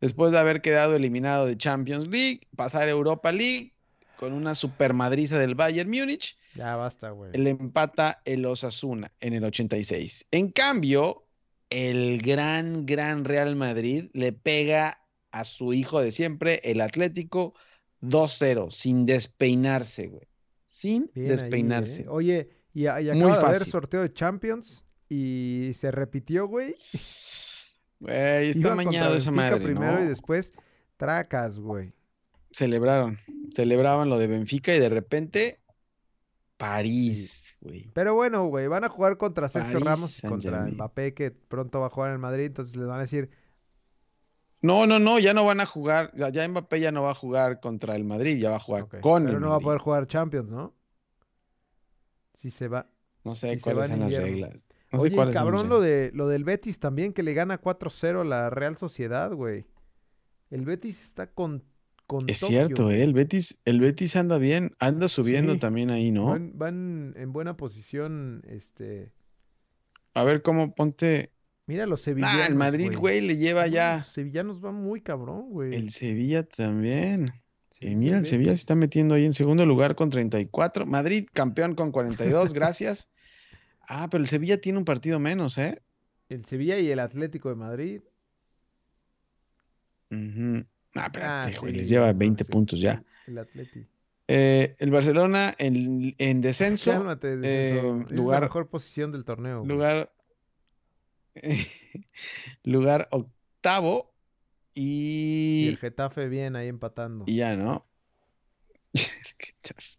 [0.00, 3.74] después de haber quedado eliminado de Champions League, pasar a Europa League
[4.22, 7.32] con una super madriza del Bayern Múnich, Ya basta, güey.
[7.32, 10.26] le empata el Osasuna en el 86.
[10.30, 11.24] En cambio,
[11.70, 15.00] el gran, gran Real Madrid le pega
[15.32, 17.54] a su hijo de siempre, el Atlético,
[18.00, 20.28] 2-0, sin despeinarse, güey.
[20.68, 22.02] Sin Bien ahí, despeinarse.
[22.02, 22.06] ¿eh?
[22.08, 26.76] Oye, Y, y Muy acaba de haber sorteo de Champions y se repitió, güey.
[27.98, 30.04] Güey, está mañado esa madre, primero ¿no?
[30.04, 30.52] y después
[30.96, 31.92] tracas, güey.
[32.52, 33.18] Celebraron.
[33.50, 35.60] Celebraban lo de Benfica y de repente
[36.56, 37.90] París, güey.
[37.92, 40.66] Pero bueno, güey, van a jugar contra Sergio París Ramos y contra.
[40.66, 43.30] Mbappé, que pronto va a jugar en Madrid, entonces les van a decir,
[44.60, 46.12] No, no, no, ya no van a jugar.
[46.14, 49.00] Ya, Mbappé ya no va a jugar contra el Madrid, ya va a jugar ok,
[49.00, 50.74] con pero el no va a poder jugar Champions, ¿no?
[52.34, 52.86] Si se va.
[53.24, 54.66] No sé si cuáles son las reglas.
[54.92, 57.34] No sé Oye, y cuáles son cabrón, lo, de, lo del Betis también, que le
[57.34, 59.64] gana 4-0 a la Real Sociedad, güey.
[60.50, 61.64] El Betis está con,
[62.06, 62.90] con Es Tokio, cierto.
[62.90, 63.02] ¿eh?
[63.02, 65.58] El Betis, el Betis anda bien, anda subiendo Sí.
[65.58, 66.26] también ahí, ¿no?
[66.26, 69.12] Van, van en buena posición, este...
[70.14, 71.30] A ver cómo ponte.
[71.66, 73.98] Mira los sevillanos, Ah, el Madrid, güey, le lleva ya.
[73.98, 75.74] Los sevillanos van muy cabrón, güey.
[75.74, 77.32] El Sevilla también.
[77.70, 80.84] Sí, Y mira, el Sevilla se está metiendo ahí en segundo lugar con 34.
[80.84, 83.08] Madrid, campeón con 42, gracias.
[83.88, 85.80] Ah, pero el Sevilla tiene un partido menos, ¿eh?
[86.28, 88.00] El Sevilla y el Atlético de Madrid.
[90.10, 90.64] Ujú.
[90.94, 93.02] Ah, espérate, Ah, güey, sí, les lleva no, 20 sí, puntos ya.
[93.26, 93.86] El Atleti.
[94.28, 97.96] Eh, el Barcelona en, en descenso, Cálmate, descenso.
[97.96, 99.58] eh, Es la lugar- mejor posición del torneo.
[99.60, 99.68] güey.
[99.68, 100.12] lugar,
[102.64, 104.12] lugar octavo
[104.74, 107.24] Y y, el Getafe bien ahí empatando.
[107.26, 107.86] y ya, ¿no?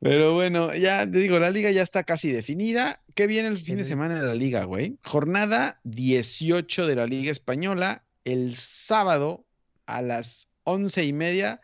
[0.00, 3.02] Pero bueno, ya te digo, la liga ya está casi definida.
[3.14, 4.98] ¿Qué viene el fin de semana de la liga, güey?
[5.02, 8.04] Jornada 18 de la Liga Española.
[8.26, 9.44] El sábado
[9.86, 11.60] a las once y media,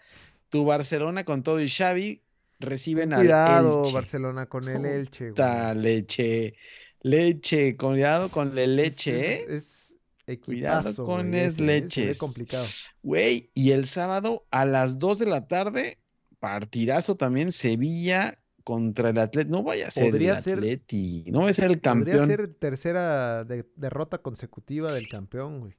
[0.49, 2.23] tu Barcelona con todo y Xavi
[2.61, 3.93] reciben al Cuidado, Elche.
[3.95, 5.79] Barcelona, con el Puta Elche, güey.
[5.83, 6.55] leche,
[7.01, 9.97] leche, cuidado con la Es- leche, es,
[10.29, 10.35] ¿eh?
[10.35, 12.19] es Cuidado con es ve leches.
[12.19, 12.65] complicado.
[13.03, 15.99] Güey, y el sábado a las 2 de la tarde,
[16.39, 19.51] partidazo también, Sevilla contra el Atleti.
[19.51, 22.27] No vaya a ser Podría el ser- Atleti, no vaya a ser el Podría campeón.
[22.29, 25.75] ser tercera de- derrota consecutiva del campeón, güey.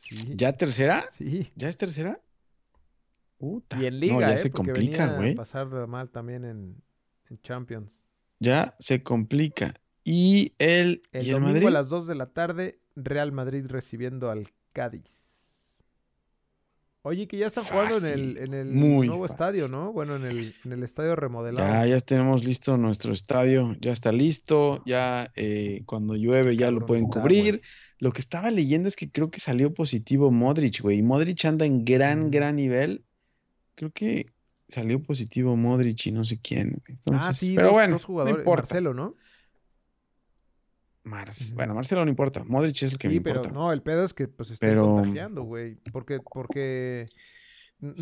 [0.00, 1.08] Sí, ¿Ya tercera?
[1.12, 1.50] sí.
[1.54, 2.20] ¿Ya es tercera?
[3.38, 4.36] Puta, Y en no, Liga, ya ¿eh?
[4.36, 5.34] se complica, güey.
[5.34, 6.82] pasar mal también en,
[7.30, 8.06] en Champions.
[8.38, 9.74] Ya se complica.
[10.04, 11.66] Y el, El y el domingo Madrid.
[11.68, 15.30] a las 2 de la tarde, Real Madrid recibiendo al Cádiz.
[17.02, 19.68] Oye, que ya están jugando en el, en el nuevo estadio.
[19.68, 19.90] ¿no?
[19.92, 21.66] Bueno, en el, en el estadio remodelado.
[21.66, 26.84] Ya, ya tenemos listo nuestro estadio, ya está listo, ya eh, cuando llueve ya lo
[26.84, 27.62] pueden está, cubrir.
[28.00, 30.98] Lo que estaba leyendo es que creo que salió positivo Modric, güey.
[30.98, 32.30] y Modric anda en gran, Mm.
[32.30, 33.04] gran nivel.
[33.76, 34.26] Creo que
[34.68, 36.76] salió positivo Modric y no sé quién.
[36.80, 38.34] ah, Entonces, sí, pero dos, bueno, dos jugadores.
[38.36, 38.62] no importa.
[38.62, 39.14] Marcelo, ¿no?
[41.02, 41.30] Mar-.
[41.54, 43.54] Bueno, Marcelo no importa, Modric es el que me Sí, pero importa.
[43.58, 45.76] no, el pedo es que pues estén Pero- contagiando, güey.
[45.92, 47.06] Porque, porque
[47.80, 47.92] no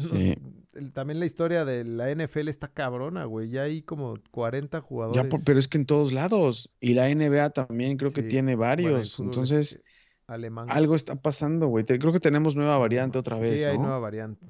[0.93, 3.51] también la historia de la NFL está cabrona, güey.
[3.51, 5.27] Ya hay como 40 Ya, jugadores.
[5.31, 6.71] por- pero es que en todos lados.
[6.81, 9.19] Y la NBA también creo que tiene varios.
[9.21, 9.81] Entonces,
[10.29, 10.71] alemán.
[10.71, 11.85] algo está pasando, güey.
[11.85, 13.85] Creo que tenemos nueva variante otra vez, Sí, hay ¿no?
[13.85, 14.47] nueva variante.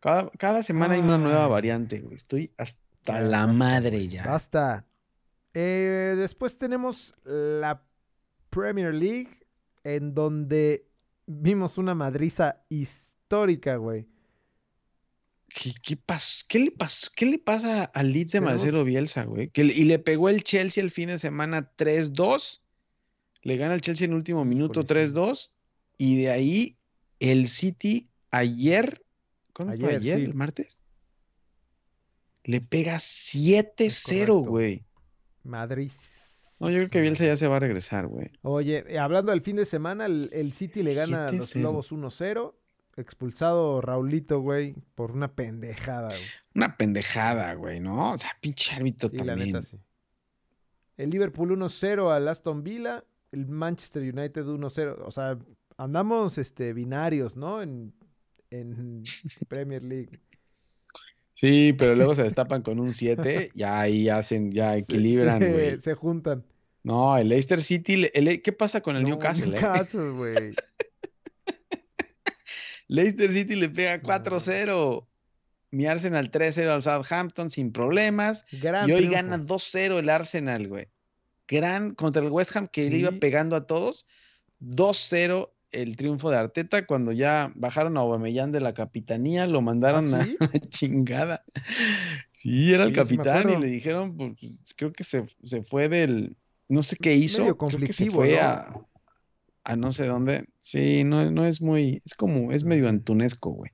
[0.00, 1.50] Cada, cada semana hay una nueva Ay.
[1.50, 2.14] variante, güey.
[2.16, 4.26] Estoy hasta Ya, la basta, madre ya.
[4.26, 4.86] Basta.
[5.54, 7.82] Eh, después tenemos la
[8.50, 9.30] Premier League,
[9.82, 10.86] en donde
[11.26, 14.06] vimos una madriza histórica, güey.
[15.48, 16.44] ¿Qué, qué pasó?
[16.48, 17.10] ¿Qué le pasó?
[17.14, 19.48] ¿Qué le pasa al Leeds de Marcelo Bielsa, güey?
[19.50, 22.60] Que y le pegó el Chelsea el fin de semana 3-2.
[23.44, 25.14] Le gana el Chelsea en el último minuto Híjole, sí.
[25.14, 25.50] 3-2.
[25.98, 26.76] Y de ahí
[27.20, 29.02] el City ayer,
[29.52, 30.18] ¿cuándo fue Ayer, ayer?
[30.18, 30.24] sí.
[30.24, 30.82] ¿El martes?
[32.44, 34.50] Le pega 7-0, correcto.
[34.50, 34.82] güey.
[35.44, 35.92] Madrid.
[36.60, 38.30] No, yo creo que Bielsa ya se va a regresar, güey.
[38.42, 41.60] Oye, eh, hablando del fin de semana, el, el City le gana a los 7-0.
[41.62, 42.54] Lobos 1-0.
[42.96, 46.20] Expulsado Raulito, güey, por una pendejada, güey.
[46.54, 48.12] Una pendejada, güey, ¿no?
[48.12, 49.52] O sea, pinche árbitro Sí, la también.
[49.52, 49.76] neta, sí.
[50.96, 53.04] El Liverpool 1-0 al Aston Villa.
[53.34, 54.96] El Manchester United 1-0.
[55.04, 55.36] O sea,
[55.76, 57.60] andamos este, binarios, ¿no?
[57.62, 57.92] En,
[58.50, 59.02] en
[59.48, 60.20] Premier League.
[61.34, 65.80] Sí, pero luego se destapan con un 7, ya ahí hacen, ya equilibran, se, güey.
[65.80, 66.44] se juntan.
[66.84, 69.60] No, el Leicester City, el- ¿qué pasa con el No, Newcastle, eh?
[69.60, 70.54] Newcastle, güey.
[72.88, 74.04] Leicester City le pega No.
[74.04, 75.06] 4-0.
[75.70, 78.44] Mi Arsenal 3-0 al Southampton sin problemas.
[78.62, 79.16] Gran Y hoy triunfo.
[79.16, 80.86] gana 2-0 el Arsenal, güey.
[81.48, 84.06] Gran contra el West Ham que le iba pegando a todos.
[84.60, 90.14] 2-0 el triunfo de Arteta cuando ya bajaron a Aubameyang de la capitanía, lo mandaron
[90.14, 91.44] ¿Ah, a la chingada.
[92.32, 96.36] Sí, era el Sí, capitán y le dijeron, pues creo que se, se fue del,
[96.68, 98.40] no sé qué hizo, Medio creo que se conflictivo, fue ¿no?
[98.42, 98.88] a,
[99.64, 100.48] a no sé dónde.
[100.60, 103.72] Sí, no, no es muy, es como, es medio antunesco, güey.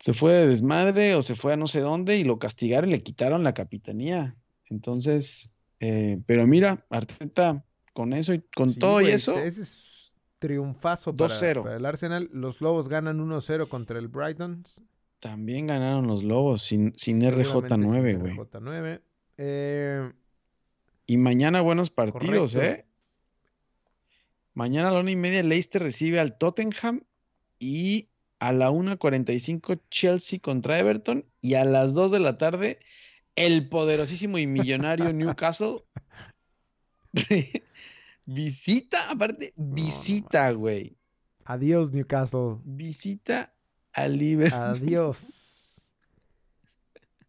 [0.00, 2.94] se fue de desmadre o se fue a no sé dónde y lo castigaron y
[2.94, 4.36] le quitaron la capitanía.
[4.68, 10.12] Entonces, eh, pero mira, Arteta con eso y con Sí, todo y eso, Ese es
[10.38, 11.62] triunfazo para, 2-0.
[11.62, 12.28] para el Arsenal.
[12.32, 14.64] Los Lobos ganan 1-0 contra el Brighton.
[15.20, 18.36] también ganaron los Lobos sin, sin Seguramente RJ9, sin güey.
[18.36, 19.00] RJ9.
[19.38, 20.12] Eh,
[21.06, 22.82] Y mañana buenos partidos, Correcto.
[22.82, 22.86] ¿eh?
[24.54, 27.02] Mañana a la una y media Leicester recibe al Tottenham
[27.58, 28.08] y
[28.38, 32.78] a la 1.45 Chelsea contra Everton y a las 2 de la tarde
[33.36, 35.82] el poderosísimo y millonario Newcastle
[38.26, 40.96] visita, aparte, visita, güey.
[41.44, 42.58] adiós, Newcastle.
[42.64, 43.52] Visita
[43.92, 44.60] a Liverpool.
[44.60, 45.18] Adiós.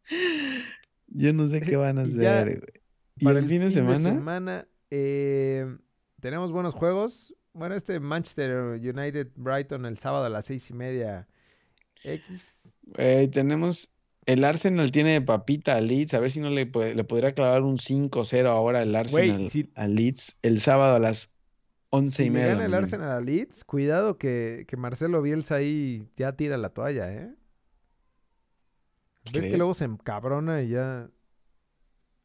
[1.08, 2.82] Yo no sé qué van a hacer, güey.
[3.18, 4.14] ¿Y Para el fin de semana?
[4.14, 5.66] semana, eh,
[6.20, 7.34] tenemos buenos juegos.
[7.54, 11.28] Bueno, este Manchester United Brighton el sábado a las seis y media.
[12.04, 12.74] X.
[12.84, 13.90] Güey, tenemos.
[14.26, 16.14] El Arsenal tiene de papita a Leeds.
[16.16, 19.88] A ver si no le, le podría clavar un 5-0 ahora el Arsenal si- a
[19.88, 21.34] Leeds el sábado a las
[21.92, 22.48] 11 Si y media.
[22.50, 22.74] gana el.
[22.74, 27.32] Arsenal a Leeds, cuidado que, que Marcelo Bielsa ahí ya tira la toalla, ¿eh?
[29.34, 31.10] Ves que luego se encabrona y ya.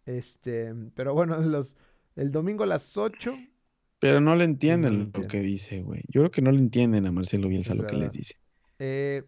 [0.06, 1.76] Este, pero bueno, los,
[2.16, 3.34] el domingo a las 8.
[4.00, 5.30] Pero no le entienden lo entienden.
[5.30, 6.02] que dice, güey.
[6.08, 8.34] Yo creo que no le entienden a Marcelo Bielsa Es lo que les dice.
[8.78, 9.22] Eh,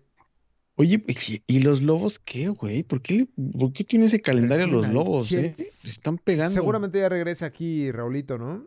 [0.82, 1.00] Oye,
[1.46, 2.82] ¿y los Lobos qué, güey?
[2.82, 5.54] ¿Por qué, por qué tiene ese calendario los Lobos, eh?
[5.54, 6.54] Se están pegando.
[6.54, 8.66] seguramente ya regresa aquí Raulito, ¿no?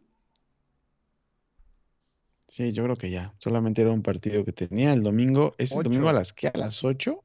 [2.47, 3.33] Sí, yo creo que ya.
[3.39, 5.55] Solamente era un partido que tenía el domingo.
[5.57, 6.47] ¿Es el domingo a las qué?
[6.47, 7.21] ¿A las 8?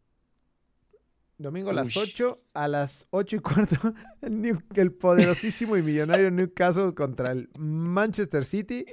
[1.38, 2.02] Domingo a las Uy.
[2.02, 8.44] 8, a las 8 y cuarto, el, el poderosísimo y millonario Newcastle contra el Manchester
[8.44, 8.86] City.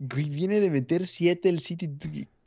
[0.00, 1.90] Güey, viene de meter 7 el City.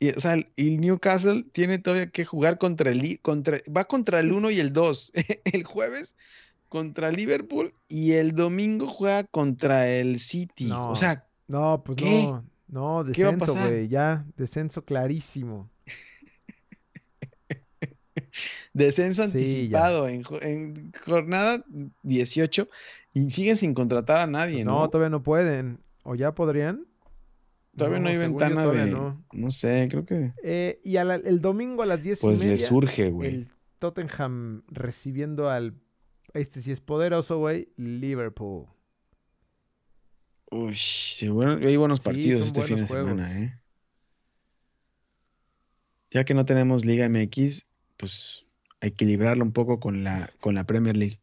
[0.00, 4.32] y- o sea, el, Newcastle tiene todavía que jugar contra el contra va contra el
[4.32, 5.12] 1 y el 2.
[5.44, 6.16] El jueves
[6.68, 10.68] contra Liverpool y el domingo juega contra el City.
[10.68, 10.90] No.
[10.90, 12.22] O sea, No, pues ¿Qué?
[12.24, 15.68] no, no, ¿Qué va a descenso, güey, ya, descenso clarísimo.
[18.72, 21.64] descenso Sí, anticipado en, en jornada
[22.02, 22.68] 18
[23.12, 24.90] y siguen sin contratar a nadie, No, ¿no?
[24.90, 25.78] todavía no pueden.
[26.04, 26.86] ¿O ya podrían?
[27.76, 29.24] Todavía no hay ventana de no.
[29.32, 32.58] no sé, creo que Eh, y la- el domingo a las 10 pues y le
[32.58, 33.28] surge, güey.
[33.30, 35.74] el Tottenham recibiendo al,
[36.34, 38.66] este sí es poderoso, güey, Liverpool.
[40.50, 43.10] Uy, seguro hay buenos Sí, partidos este fin de juegos.
[43.10, 43.58] semana, ¿eh?
[46.10, 47.64] Ya que no tenemos Liga MX,
[47.96, 48.44] pues
[48.82, 51.20] hay que equilibrarlo un poco con la, con la Premier League.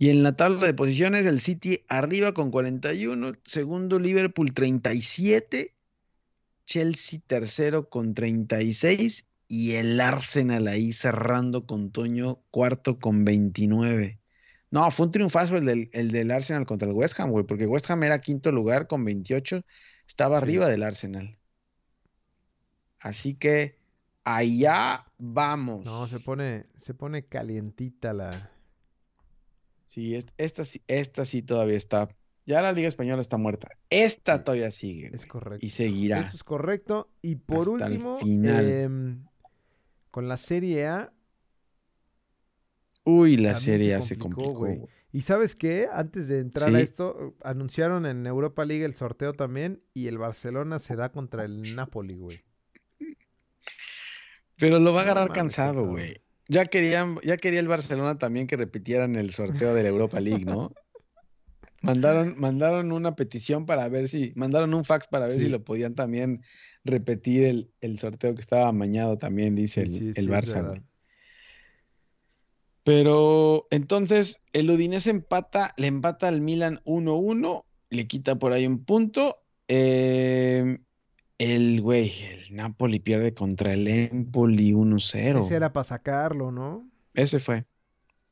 [0.00, 5.74] Y en la tabla de posiciones, el City arriba con 41, segundo Liverpool 37,
[6.64, 14.18] Chelsea tercero con 36 y el Arsenal ahí cerrando con Toño cuarto con 29.
[14.70, 17.66] No, fue un triunfazo el del, el del Arsenal contra el West Ham, güey, porque
[17.66, 19.66] West Ham era quinto lugar con 28,
[20.08, 20.44] estaba Sí.
[20.44, 21.36] arriba del Arsenal.
[23.00, 23.76] Así que
[24.24, 25.84] allá vamos.
[25.84, 28.50] No, se pone, se pone calientita la...
[29.90, 32.08] Sí, est- esta, sí- esta sí todavía está.
[32.46, 33.70] Ya la Liga Española está muerta.
[33.90, 35.66] Esta todavía sigue, Es correcto.
[35.66, 36.20] y seguirá.
[36.20, 37.10] Eso es correcto.
[37.22, 38.68] Y por hasta el último, final.
[38.70, 39.24] em,
[40.12, 41.12] con la Serie A,
[43.04, 44.78] Uy, la serie ya se complicó, güey.
[45.12, 45.88] ¿Y sabes qué?
[45.90, 50.78] Antes de entrar a esto, anunciaron en Europa League el sorteo también y el Barcelona
[50.78, 52.44] se da contra el Napoli, güey.
[54.56, 55.84] Pero lo va a agarrar cansado.
[55.86, 56.20] güey.
[56.50, 60.44] Ya querían, ya quería el Barcelona también que repitieran el sorteo de la Europa League,
[60.44, 60.72] ¿no?
[61.82, 65.94] Mandaron, mandaron una petición para ver si, mandaron un fax para ver si lo podían
[65.94, 66.42] también
[66.84, 70.54] repetir el, el sorteo que estaba amañado también, dice el, sí, el sí, es Barça,
[70.56, 70.68] verdad.
[70.70, 70.82] güey.
[72.82, 78.84] Pero entonces el Udinese empata, le empata al Milan 1-1, le quita por ahí un
[78.84, 79.36] punto.
[79.68, 80.78] eh,
[81.40, 85.40] el güey, el Napoli pierde contra el Empoli 1-0.
[85.40, 86.86] Ese era para sacarlo, ¿no?
[87.14, 87.64] Ese fue.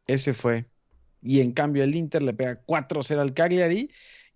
[0.06, 0.66] Ese fue.
[1.22, 3.90] Y en cambio el Inter le pega 4-0 al Cagliari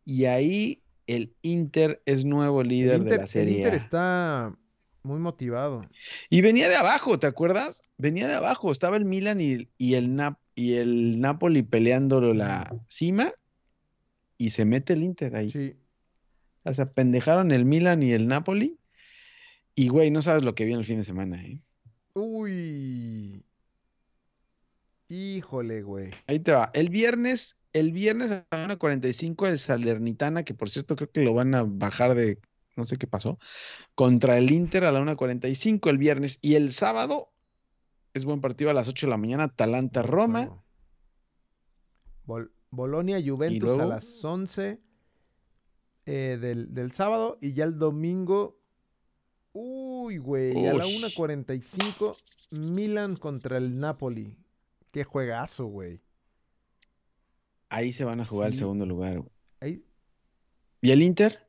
[0.06, 3.76] y ahí el Inter es nuevo El líder de Inter, la el Serie Inter A.
[3.76, 4.56] está
[5.02, 5.82] muy motivado.
[6.30, 7.82] Y venía de abajo, ¿te acuerdas?
[7.98, 12.74] Venía de abajo, estaba el Milan y, y el, Nap- y el Napoli peleando la
[12.88, 13.32] cima
[14.38, 15.50] y se mete el Inter ahí.
[15.50, 15.74] Sí.
[16.64, 18.78] O sea, pendejaron el Milan y el Napoli
[19.74, 21.58] y güey, no sabes lo que viene el fin de semana, ¿eh?
[22.14, 23.44] Uy.
[25.08, 26.10] Híjole, güey.
[26.26, 26.70] Ahí te va.
[26.74, 31.34] El viernes, el viernes a la 1.45 el Salernitana, que por cierto creo que lo
[31.34, 32.38] van a bajar de,
[32.76, 33.38] no sé qué pasó,
[33.94, 36.38] contra el Inter a la 1.45 el viernes.
[36.42, 37.30] Y el sábado,
[38.14, 40.62] es buen partido a las 8 de la mañana, Atalanta-Roma.
[42.24, 44.80] Bol Bolonia Juventus a las 11
[46.06, 48.58] eh, del, del, sábado y ya el domingo.
[49.52, 52.16] Uy, güey, a la 1.45
[52.52, 54.34] Milan contra el Napoli.
[54.90, 56.00] Qué juegazo, güey.
[57.68, 59.32] Ahí se van a jugar el segundo lugar, güey.
[59.60, 59.84] Ahí.
[60.80, 61.46] ¿Y el Inter?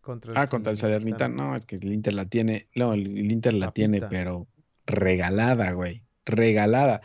[0.00, 1.34] Contra el ah, contra el Salernitano.
[1.34, 2.68] No, es que el Inter la tiene.
[2.74, 4.46] No, el Inter la tiene, pero
[4.86, 6.02] regalada, güey.
[6.24, 7.02] Regalada.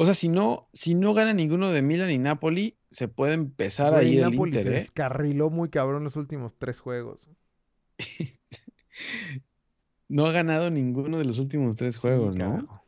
[0.00, 3.94] O sea, si no, si no gana ninguno de Milan y Napoli, se puede empezar
[3.94, 4.74] a ir el Inter, se ¿eh?
[4.74, 7.26] descarriló muy cabrón los últimos tres juegos.
[10.08, 12.80] no ha ganado ninguno de los últimos tres juegos, ¿no?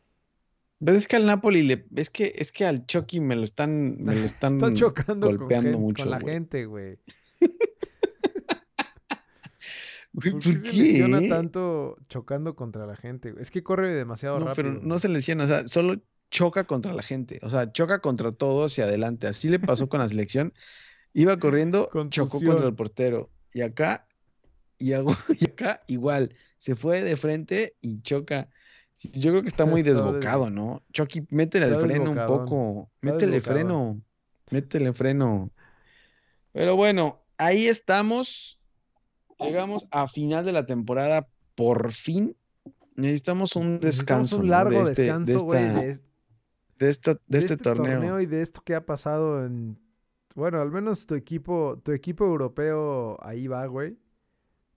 [0.78, 4.00] Ves es que al Napoli le, es que, es que al Chucky me lo están,
[4.00, 6.04] me lo están chocando golpeando mucho.
[6.04, 6.96] Con la gente, güey.
[10.12, 10.40] ¿Por, qué?
[10.40, 13.34] Se lesiona tanto chocando contra la gente?
[13.40, 14.74] Es que corre demasiado no, rápido.
[14.74, 16.00] Pero no se lesiona, o sea, solo
[16.30, 17.40] choca contra la gente.
[17.42, 19.26] O sea, choca contra todo hacia adelante.
[19.26, 20.52] Así le pasó con la selección.
[21.12, 23.30] Iba corriendo, chocó contra el portero.
[23.52, 24.06] Y acá,
[24.78, 26.34] y, acá igual.
[26.58, 28.48] Se fue de frente y choca.
[29.14, 30.82] Yo creo que está muy desbocado, ¿no?
[30.92, 32.90] Chucky, métele el freno un poco.
[33.00, 34.00] Métele freno.
[34.50, 35.50] Métele freno.
[36.52, 38.58] Pero bueno, ahí estamos.
[39.38, 42.36] Llegamos a final de la temporada, por fin.
[42.94, 44.38] Necesitamos un descanso.
[44.38, 46.00] un largo este, descanso, güey, de,
[46.86, 48.20] de, este, torneo.
[48.20, 49.78] Y de esto que ha pasado en.
[50.34, 53.98] Bueno, al menos tu equipo, tu equipo europeo ahí va, güey.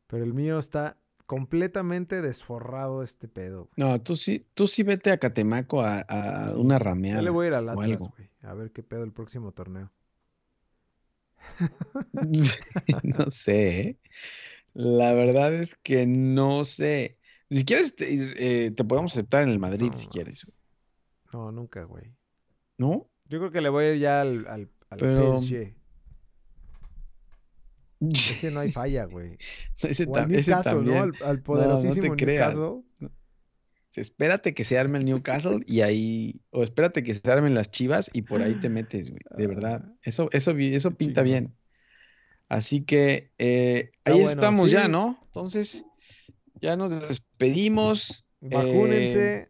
[0.07, 3.69] Pero el mío está completamente desforrado este pedo.
[3.77, 7.19] No, tú sí, tú sí vete a Catemaco a, una rameada.
[7.19, 8.29] Yo le voy a ir al Atlas, güey.
[8.41, 9.91] A ver qué pedo el próximo torneo.
[13.03, 13.97] no sé, ¿eh?
[14.73, 17.19] La verdad es que no sé.
[17.49, 20.51] Si quieres, te, eh, podemos aceptar en el Madrid si quieres.
[21.33, 22.13] No, nunca, güey.
[22.77, 23.09] ¿No?
[23.25, 24.69] Yo creo que le voy a ir ya al, al,
[24.99, 25.73] PSG.
[28.11, 29.37] Ese no hay falla, güey.
[29.81, 31.11] ese, o al Newcastle, ¿no?
[31.25, 32.83] Al, poderosísimo no, te Newcastle.
[33.95, 36.41] Espérate que se arme el Newcastle y ahí.
[36.51, 39.21] O espérate que se armen las chivas y por ahí te metes, güey.
[39.35, 39.83] De verdad.
[39.85, 39.93] Ah.
[40.03, 41.55] Eso, eso, eso pinta bien.
[42.49, 45.19] Así que eh, ahí estamos ya, ¿no?
[45.25, 45.83] Entonces,
[46.61, 48.27] ya nos despedimos.
[48.41, 49.49] Vacúnense, eh,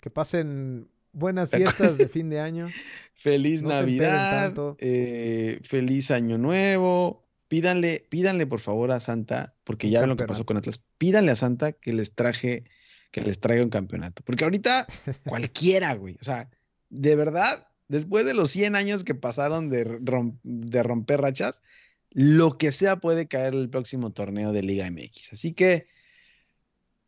[0.00, 2.70] que pasen buenas fiestas de fin de año.
[3.14, 7.22] Feliz Navidad, eh, feliz Año Nuevo.
[7.48, 10.82] Pídanle, pídanle por favor a Santa, porque ya ven lo que pasó con Atlas.
[10.98, 12.64] Pídanle a Santa que les traje,
[13.10, 14.22] que les traiga un campeonato.
[14.24, 14.86] Porque ahorita
[15.28, 16.16] cualquiera, güey.
[16.20, 16.48] O sea,
[16.88, 19.98] de verdad, después de los 100 años que pasaron de,
[20.42, 21.62] de romper rachas,
[22.10, 25.32] lo que sea puede caer el próximo torneo de Liga MX.
[25.32, 25.86] Así que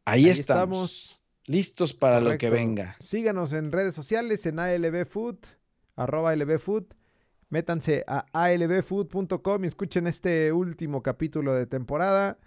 [0.04, 2.96] ahí, estamos, listos para lo que venga.
[3.00, 5.38] Síganos en redes sociales en ALB Food,
[5.96, 6.84] arroba ALB Food.
[7.50, 12.38] Métanse a albfood.com y escuchen este último capítulo de temporada.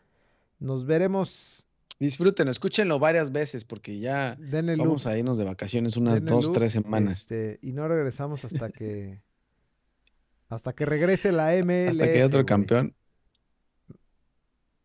[0.60, 1.66] Nos veremos.
[2.00, 4.38] Disfruten, escúchenlo varias veces porque ya
[4.78, 7.22] vamos a irnos de vacaciones unas dos, tres semanas.
[7.22, 9.22] Este, y no regresamos hasta que
[10.50, 11.92] hasta que regrese la MLS.
[11.92, 12.94] Hasta que haya otro campeón.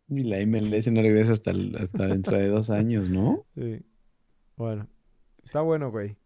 [0.08, 3.46] Y la MLS no regresa hasta, hasta dentro de dos años, ¿no?
[3.54, 3.82] Sí.
[4.56, 4.88] Bueno.
[5.44, 6.16] Está bueno, güey.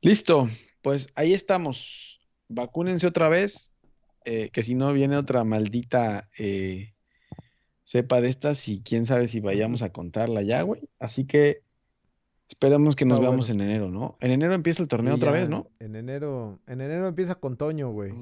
[0.00, 0.48] Listo.
[0.82, 2.20] Pues ahí estamos.
[2.48, 3.72] Vacúnense otra vez.
[4.24, 6.94] Eh, que si no viene otra maldita eh,
[7.82, 10.88] cepa de estas y quién sabe si vayamos a contarla ya, güey.
[10.98, 11.64] Así que
[12.48, 14.16] Esperamos que nos veamos en enero, ¿no?
[14.20, 15.70] En enero empieza el torneo otra vez, ¿no?
[15.80, 18.12] En enero, en enero empieza con Toño, güey.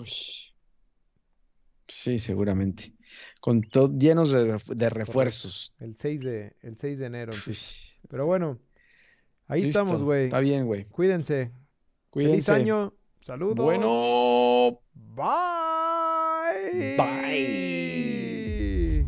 [1.89, 2.95] Sí, seguramente.
[3.41, 3.63] Con
[3.99, 5.75] llenos de, refuerzos.
[5.79, 7.92] El 6 de, el 6 de enero empieza.
[8.13, 8.59] Pero bueno,
[9.49, 10.25] ahí estamos, güey.
[10.25, 10.85] Está bien, güey.
[10.85, 11.51] Cuídense.
[12.11, 12.35] Cuídense.
[12.35, 12.93] Feliz año.
[13.21, 13.57] Saludos.
[13.57, 14.79] Bueno.
[14.93, 16.99] Bye.
[16.99, 19.07] Bye.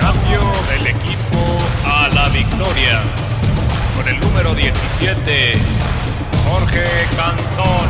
[0.00, 1.38] Cambio del equipo
[1.84, 3.04] a la victoria.
[3.96, 5.60] Con el número 17,
[6.44, 6.82] Jorge
[7.14, 7.88] Cantón.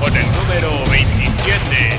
[0.00, 1.98] Con el número 27,